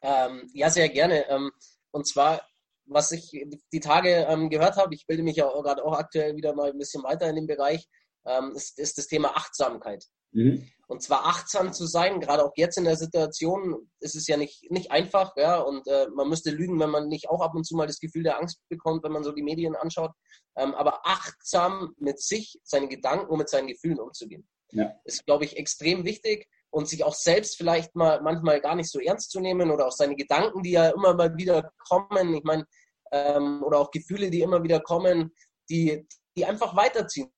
Ähm, 0.04 0.50
ja, 0.54 0.70
sehr 0.70 0.88
gerne. 0.90 1.28
Ähm, 1.30 1.52
und 1.92 2.08
zwar, 2.08 2.48
was 2.86 3.12
ich 3.12 3.32
die 3.74 3.80
Tage 3.80 4.28
ähm, 4.30 4.50
gehört 4.50 4.78
habe, 4.78 4.94
ich 4.94 5.08
bilde 5.08 5.24
mich 5.24 5.38
ja 5.38 5.50
gerade 5.50 5.84
auch 5.84 5.98
aktuell 5.98 6.36
wieder 6.36 6.54
mal 6.54 6.72
ein 6.72 6.78
bisschen 6.78 7.04
weiter 7.04 7.28
in 7.30 7.36
dem 7.36 7.48
Bereich, 7.48 7.88
ähm, 8.26 8.54
ist, 8.56 8.78
ist 8.78 8.98
das 8.98 9.08
Thema 9.08 9.36
Achtsamkeit. 9.36 10.06
Mhm. 10.32 10.70
Und 10.90 11.04
zwar 11.04 11.26
achtsam 11.26 11.74
zu 11.74 11.86
sein, 11.86 12.22
gerade 12.22 12.46
auch 12.46 12.54
jetzt 12.56 12.78
in 12.78 12.86
der 12.86 12.96
Situation, 12.96 13.90
ist 14.00 14.16
es 14.16 14.26
ja 14.28 14.38
nicht, 14.38 14.72
nicht 14.72 14.90
einfach, 14.90 15.34
ja, 15.36 15.60
und 15.60 15.86
äh, 15.88 16.08
man 16.16 16.30
müsste 16.30 16.50
lügen, 16.50 16.80
wenn 16.80 16.90
man 16.90 17.10
nicht 17.10 17.30
auch 17.30 17.42
ab 17.42 17.56
und 17.56 17.66
zu 17.66 17.76
mal 17.76 17.88
das 17.88 18.00
Gefühl 18.00 18.24
der 18.24 18.40
Angst 18.40 18.62
bekommt, 18.70 19.04
wenn 19.04 19.12
man 19.12 19.24
so 19.24 19.34
die 19.34 19.44
Medien 19.44 19.76
anschaut. 19.76 20.12
Ähm, 20.56 20.74
aber 20.76 21.06
achtsam 21.06 21.94
mit 21.98 22.22
sich, 22.22 22.60
seinen 22.64 22.88
Gedanken 22.88 23.28
und 23.28 23.38
mit 23.38 23.50
seinen 23.50 23.68
Gefühlen 23.68 24.00
umzugehen. 24.00 24.48
Ja. 24.72 24.94
Ist, 25.04 25.26
glaube 25.26 25.44
ich, 25.44 25.58
extrem 25.58 26.06
wichtig 26.06 26.48
und 26.70 26.88
sich 26.88 27.04
auch 27.04 27.16
selbst 27.16 27.58
vielleicht 27.58 27.94
mal 27.96 28.22
manchmal 28.22 28.62
gar 28.62 28.76
nicht 28.76 28.90
so 28.90 29.00
ernst 29.00 29.32
zu 29.32 29.42
nehmen 29.42 29.72
oder 29.72 29.88
auch 29.88 29.92
seine 29.92 30.16
Gedanken, 30.16 30.64
die 30.64 30.72
ja 30.72 30.90
immer 30.90 31.14
mal 31.14 31.36
wieder 31.36 31.70
kommen, 31.90 32.34
ich 32.34 32.44
meine, 32.44 32.66
ähm, 33.12 33.62
oder 33.64 33.80
auch 33.80 33.92
Gefühle, 33.92 34.30
die 34.30 34.42
immer 34.42 34.64
wieder 34.64 34.80
kommen, 34.80 35.34
die, 35.70 36.08
die 36.38 36.46
einfach 36.46 36.78
weiterziehen 36.78 37.30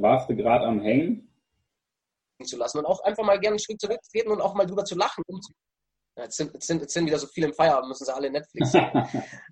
warst 0.00 0.30
du 0.30 0.36
gerade 0.36 0.64
am 0.64 0.80
Hängen. 0.80 1.28
Zu 2.44 2.56
lassen 2.56 2.78
und 2.78 2.86
auch 2.86 3.00
einfach 3.04 3.24
mal 3.24 3.38
gerne 3.38 3.54
einen 3.54 3.60
Schritt 3.60 3.80
zurücktreten 3.80 4.30
und 4.30 4.40
auch 4.40 4.54
mal 4.54 4.66
drüber 4.66 4.84
zu 4.84 4.96
lachen. 4.96 5.22
Jetzt 6.16 6.36
sind, 6.36 6.52
jetzt 6.52 6.66
sind, 6.66 6.80
jetzt 6.80 6.92
sind 6.92 7.06
wieder 7.06 7.18
so 7.18 7.26
viele 7.28 7.48
im 7.48 7.54
Feierabend, 7.54 7.88
müssen 7.88 8.04
sie 8.04 8.14
alle 8.14 8.30
Netflix 8.30 8.72
sehen. 8.72 8.90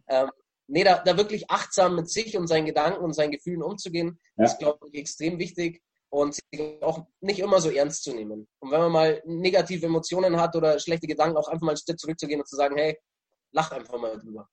ähm, 0.09 0.31
nee, 0.67 0.85
da, 0.85 0.99
da 0.99 1.17
wirklich 1.17 1.49
achtsam 1.51 1.97
mit 1.97 2.11
sich 2.11 2.37
und 2.37 2.49
seinen 2.49 2.67
Gedanken 2.67 3.05
und 3.05 3.13
seinen 3.13 3.31
Gefühlen 3.31 3.63
umzugehen, 3.63 4.19
ja. 4.37 4.45
ist, 4.45 4.59
glaube 4.59 4.89
ich, 4.89 5.01
extrem 5.01 5.39
wichtig 5.39 5.81
und 6.11 6.35
sich 6.35 6.83
auch 6.83 7.07
nicht 7.21 7.39
immer 7.39 7.61
so 7.61 7.71
ernst 7.71 8.03
zu 8.03 8.13
nehmen. 8.13 8.49
Und 8.59 8.71
wenn 8.71 8.81
man 8.81 8.93
mal 8.93 9.23
negative 9.25 9.87
Emotionen 9.87 10.41
hat 10.41 10.57
oder 10.57 10.79
schlechte 10.79 11.07
Gedanken, 11.07 11.37
auch 11.37 11.49
einfach 11.49 11.65
mal 11.65 11.73
einen 11.73 11.79
Schritt 11.79 12.01
zurückzugehen 12.01 12.41
und 12.41 12.49
zu 12.49 12.57
sagen, 12.57 12.77
hey, 12.77 12.99
lach 13.53 13.71
einfach 13.71 13.99
mal 13.99 14.19
drüber. 14.19 14.49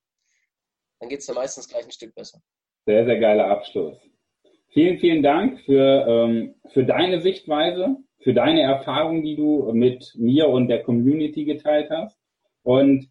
Dann 1.00 1.08
geht 1.08 1.20
es 1.20 1.26
ja 1.26 1.34
meistens 1.34 1.68
gleich 1.68 1.84
ein 1.84 1.90
Stück 1.90 2.14
besser. 2.14 2.40
Sehr, 2.86 3.04
sehr 3.04 3.18
geiler 3.18 3.48
Abschluss. 3.48 3.98
Vielen, 4.70 4.98
vielen 4.98 5.22
Dank 5.22 5.60
für, 5.60 6.06
ähm, 6.06 6.54
für 6.72 6.84
deine 6.84 7.20
Sichtweise, 7.20 7.96
für 8.20 8.34
deine 8.34 8.60
Erfahrung, 8.62 9.22
die 9.22 9.34
du 9.34 9.72
mit 9.72 10.12
mir 10.16 10.48
und 10.48 10.68
der 10.68 10.82
Community 10.82 11.44
geteilt 11.44 11.88
hast. 11.90 12.18
Und 12.62 13.08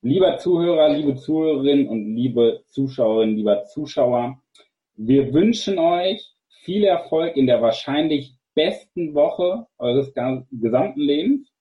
lieber 0.00 0.36
Zuhörer, 0.38 0.90
liebe 0.90 1.16
Zuhörerinnen 1.16 1.88
und 1.88 2.14
liebe 2.14 2.62
Zuschauerinnen, 2.66 3.36
lieber 3.36 3.64
Zuschauer, 3.64 4.40
wir 4.94 5.32
wünschen 5.32 5.78
euch 5.78 6.34
viel 6.62 6.84
Erfolg 6.84 7.36
in 7.36 7.46
der 7.46 7.60
wahrscheinlich 7.60 8.36
besten 8.54 9.14
Woche 9.14 9.66
eures 9.78 10.12
gesamten 10.14 11.00
Lebens. 11.00 11.52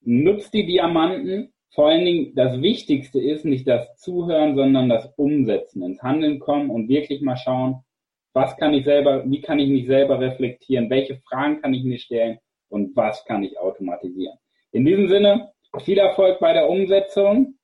Nutzt 0.00 0.54
die 0.54 0.64
Diamanten. 0.64 1.52
Vor 1.74 1.88
allen 1.88 2.04
Dingen 2.04 2.34
das 2.34 2.62
Wichtigste 2.62 3.20
ist 3.20 3.44
nicht 3.44 3.68
das 3.68 3.96
Zuhören, 3.96 4.56
sondern 4.56 4.88
das 4.88 5.12
Umsetzen, 5.16 5.82
ins 5.82 6.02
Handeln 6.02 6.38
kommen 6.38 6.70
und 6.70 6.88
wirklich 6.88 7.20
mal 7.20 7.36
schauen, 7.36 7.84
was 8.32 8.56
kann 8.56 8.74
ich 8.74 8.84
selber, 8.84 9.24
wie 9.24 9.40
kann 9.40 9.58
ich 9.58 9.68
mich 9.68 9.86
selber 9.86 10.18
reflektieren, 10.18 10.88
welche 10.90 11.20
Fragen 11.28 11.60
kann 11.60 11.74
ich 11.74 11.84
mir 11.84 11.98
stellen 11.98 12.38
und 12.68 12.96
was 12.96 13.24
kann 13.24 13.42
ich 13.42 13.58
automatisieren. 13.58 14.38
In 14.72 14.84
diesem 14.84 15.08
Sinne, 15.08 15.52
viel 15.84 15.98
Erfolg 15.98 16.40
bei 16.40 16.52
der 16.52 16.68
Umsetzung. 16.68 17.58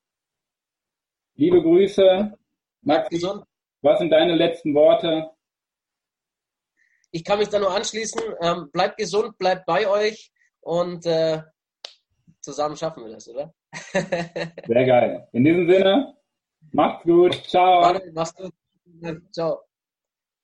Liebe 1.37 1.63
Grüße. 1.63 2.37
Max, 2.83 3.09
gesund. 3.09 3.45
was 3.83 3.99
sind 3.99 4.11
deine 4.11 4.35
letzten 4.35 4.75
Worte? 4.75 5.31
Ich 7.11 7.25
kann 7.25 7.39
mich 7.39 7.49
da 7.49 7.59
nur 7.59 7.75
anschließen. 7.75 8.21
Ähm, 8.43 8.71
bleibt 8.71 8.99
gesund, 8.99 9.39
bleibt 9.39 9.65
bei 9.67 9.89
euch 9.89 10.31
und 10.61 11.07
äh, 11.07 11.43
zusammen 12.41 12.77
schaffen 12.77 13.05
wir 13.05 13.13
das, 13.13 13.29
oder? 13.29 13.55
Sehr 13.93 14.87
geil. 14.87 15.29
In 15.33 15.45
diesem 15.45 15.71
Sinne, 15.71 16.15
macht's 16.73 17.05
gut. 17.05 17.35
Ciao. 17.47 17.99
Mach's 18.13 18.35
gut. 18.35 18.53
Ciao. 19.33 19.68